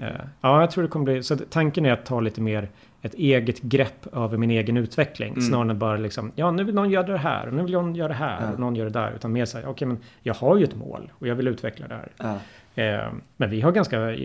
[0.00, 0.08] Eh,
[0.40, 1.22] ja, jag tror det kommer bli...
[1.22, 2.68] Så tanken är att ta lite mer
[3.02, 5.28] ett eget grepp över min egen utveckling.
[5.28, 5.40] Mm.
[5.42, 7.94] Snarare än bara liksom, ja nu vill någon göra det här och nu vill någon
[7.94, 8.52] göra det här Ja.
[8.52, 9.12] och någon gör det där.
[9.16, 11.86] Utan mer så här, okej men jag har ju ett mål och jag vill utveckla
[11.88, 12.38] det här.
[12.76, 12.82] Ja.
[12.82, 14.16] Eh, men vi har ganska...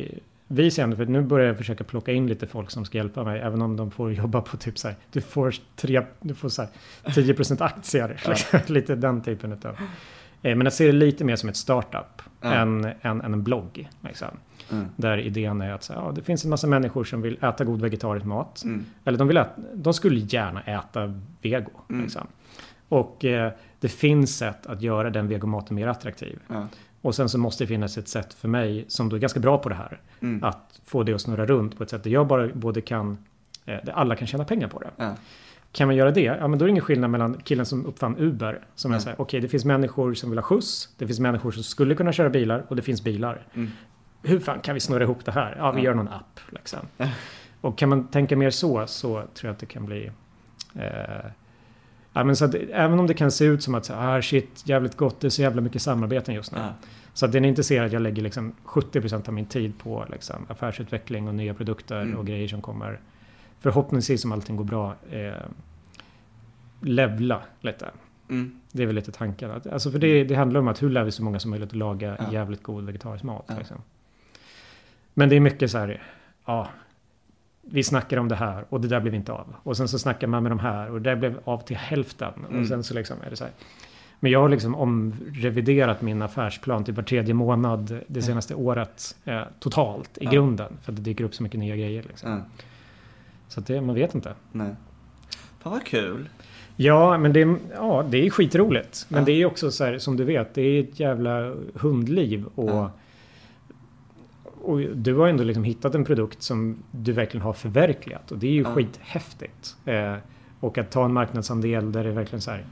[0.47, 3.23] Vi ser ändå, för nu börjar jag försöka plocka in lite folk som ska hjälpa
[3.23, 3.39] mig.
[3.39, 6.61] Även om de får jobba på typ så här, du får, tre, du får så
[6.61, 6.69] här
[7.05, 8.21] 10% aktier.
[8.27, 8.59] liksom.
[8.73, 9.75] lite den typen utav.
[10.41, 12.53] Eh, men jag ser det lite mer som ett startup Ja.
[12.53, 13.89] än, än, än en blogg.
[14.01, 14.27] Liksom.
[14.71, 14.85] Mm.
[14.95, 17.81] Där idén är att så ja, det finns en massa människor som vill äta god
[17.81, 18.63] vegetarisk mat.
[18.63, 18.85] Mm.
[19.05, 21.71] Eller de, vill äta, de skulle gärna äta vego.
[21.89, 22.01] Mm.
[22.01, 22.27] Liksom.
[22.89, 26.39] Och eh, det finns sätt att göra den vegomaten mer attraktiv.
[27.01, 29.57] Och sen så måste det finnas ett sätt för mig som då är ganska bra
[29.57, 29.99] på det här.
[30.19, 30.43] Mm.
[30.43, 33.17] Att få det att snurra runt på ett sätt där jag bara både kan,
[33.65, 35.15] eh, där alla kan tjäna pengar på det.
[35.71, 38.15] Kan man göra det, ja men då är det ingen skillnad mellan killen som uppfann
[38.17, 38.59] Uber.
[38.75, 39.01] Som är Nej.
[39.01, 40.89] så här, okej det finns människor som vill ha skjuts.
[40.97, 43.45] Det finns människor som skulle kunna köra bilar och det finns bilar.
[43.53, 43.71] Mm.
[44.23, 45.55] Hur fan kan vi snurra ihop det här?
[45.57, 46.39] Ja, vi gör någon app.
[46.49, 46.79] Liksom.
[47.61, 50.11] Och kan man tänka mer så, så tror jag att det kan bli...
[50.75, 50.83] Eh,
[52.13, 54.97] ja, men så att, även om det kan se ut som att ah, shit, jävligt
[54.97, 56.57] gott, det är så jävla mycket samarbeten just nu.
[56.59, 56.73] Ja.
[57.13, 60.05] Så att den är inte ser att jag lägger liksom 70% av min tid på
[60.11, 62.17] liksom affärsutveckling och nya produkter Mm.
[62.17, 62.99] och grejer som kommer
[63.61, 65.33] förhoppningsvis om allting går bra eh,
[66.81, 67.89] levla lite.
[68.29, 68.59] Mm.
[68.71, 69.51] Det är väl lite tanken.
[69.71, 71.75] Alltså för det, det handlar om att hur lär vi så många som möjligt att
[71.75, 72.33] laga Ja.
[72.33, 73.45] jävligt god vegetarisk mat.
[73.47, 73.57] Ja.
[73.57, 73.77] Liksom.
[75.13, 76.03] Men det är mycket så här,
[76.45, 76.67] ja,
[77.61, 79.55] vi snackar om det här och det där blev inte av.
[79.63, 82.33] Och sen så snackar man med de här och det där blev av till hälften.
[82.49, 82.61] Mm.
[82.61, 83.53] Och sen så liksom är det så här.
[84.19, 89.41] Men jag har liksom omreviderat min affärsplan till var tredje månad det senaste året eh,
[89.59, 90.31] totalt i Ja.
[90.31, 90.77] grunden.
[90.83, 92.03] För att det dyker upp så mycket nya grejer.
[92.03, 92.43] Liksom.
[93.51, 94.33] Så det, man vet inte.
[94.51, 94.75] Nej.
[95.59, 96.29] Fan vad kul.
[96.75, 99.05] Ja, men det, är- ja, det är skitroligt.
[99.09, 99.25] Men Ja.
[99.25, 102.45] det är också så här, som du vet, det är ett jävla hundliv.
[102.55, 102.91] Och, Ja.
[104.61, 108.31] och du har ändå liksom hittat en produkt som du verkligen har förverkligat.
[108.31, 108.73] Och det är ju Ja.
[108.73, 109.75] skithäftigt.
[109.85, 110.15] Eh,
[110.59, 112.65] och att ta en marknadsandel där det verkligen så här,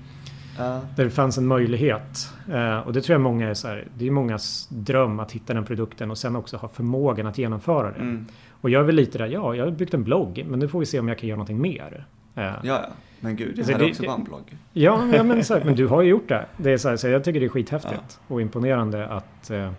[0.95, 2.29] där det fanns en möjlighet.
[2.51, 5.53] Eh, och det tror jag många är så här, det är mångas dröm att hitta
[5.53, 7.99] den produkten och sen också ha förmågan att genomföra det.
[7.99, 8.25] Mm.
[8.61, 10.79] Och jag är väl lite där, ja, jag har byggt en blogg, men nu får
[10.79, 12.05] vi se om jag kan göra någonting mer.
[12.35, 12.81] Eh, Ja, ja.
[13.19, 14.57] Men gud, jag Alltså, hade det- också bara en blogg.
[14.73, 16.45] Ja, ja men, så här, men du har ju gjort det.
[16.57, 19.71] det är så, här, så jag tycker det är skithäftigt och imponerande att, eh,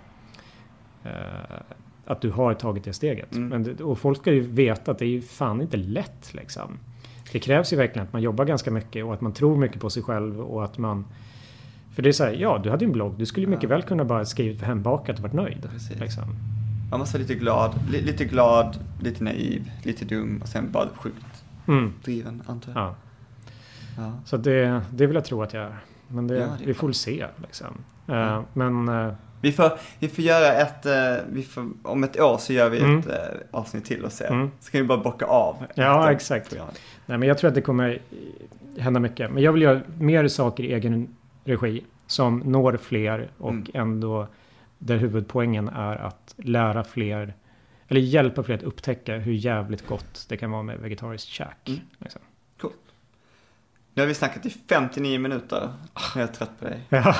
[1.04, 1.12] eh,
[2.06, 3.34] att du har tagit det steget.
[3.36, 3.48] Mm.
[3.62, 6.78] Men, och folk ska ju veta att det är ju fan inte lätt liksom.
[7.32, 9.90] Det krävs ju verkligen att man jobbar ganska mycket och att man tror mycket på
[9.90, 11.04] sig själv och att man...
[11.94, 13.14] För det är så här, ja du hade ju en blogg.
[13.18, 13.68] Du skulle ju mycket Ja.
[13.68, 15.68] väl kunna bara skrivit hembakat och varit nöjd.
[16.00, 16.24] Liksom.
[16.90, 20.88] Man måste vara lite glad, li, lite glad, lite naiv, lite dum och sen bara
[20.94, 22.80] sjukt Mm, driven, antar jag.
[22.82, 22.94] ja.
[23.96, 24.12] Ja.
[24.24, 25.76] Så det, det vill jag tro att jag är.
[26.08, 27.26] Men det, Ja, det vi får väl se.
[27.36, 27.66] Liksom.
[28.06, 28.44] Ja.
[28.52, 30.92] Men eh, Vi, får, vi får göra ett, eh,
[31.32, 32.98] vi får, om ett år så gör vi Mm.
[32.98, 33.08] ett
[33.50, 34.24] avsnitt till och se.
[34.24, 34.50] Mm.
[34.60, 35.56] Så kan vi bara bocka av.
[35.74, 36.54] Ja, exakt.
[37.06, 37.98] Nej, men jag tror att det kommer
[38.78, 39.32] hända mycket.
[39.32, 41.08] Men jag vill göra mer saker i egen
[41.44, 43.66] regi som når fler och Mm.
[43.74, 44.26] ändå
[44.82, 47.34] där huvudpoängen är att lära fler
[47.88, 51.68] eller hjälpa fler att upptäcka hur jävligt gott det kan vara med vegetariskt käk.
[51.68, 51.80] Mm.
[51.98, 52.20] Liksom.
[53.94, 55.72] Nu har vi snackat i 59 minuter.
[56.14, 56.80] Jag är trött på dig.
[56.88, 57.14] Ja,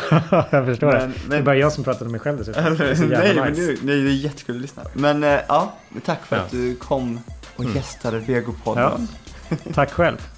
[0.51, 1.07] jag förstår Men- det.
[1.07, 2.65] Det är men- bara jag som pratar om mig själv dessutom.
[2.79, 3.61] Det är så nej, men nice.
[3.63, 4.83] nu, nej, det är jättekul att lyssna.
[4.95, 5.73] Men eh, ja,
[6.05, 6.43] tack för Ja.
[6.43, 7.21] att du kom
[7.57, 7.77] och Mm.
[7.77, 9.09] gästade Vegopodden.
[9.75, 10.29] Tack själv.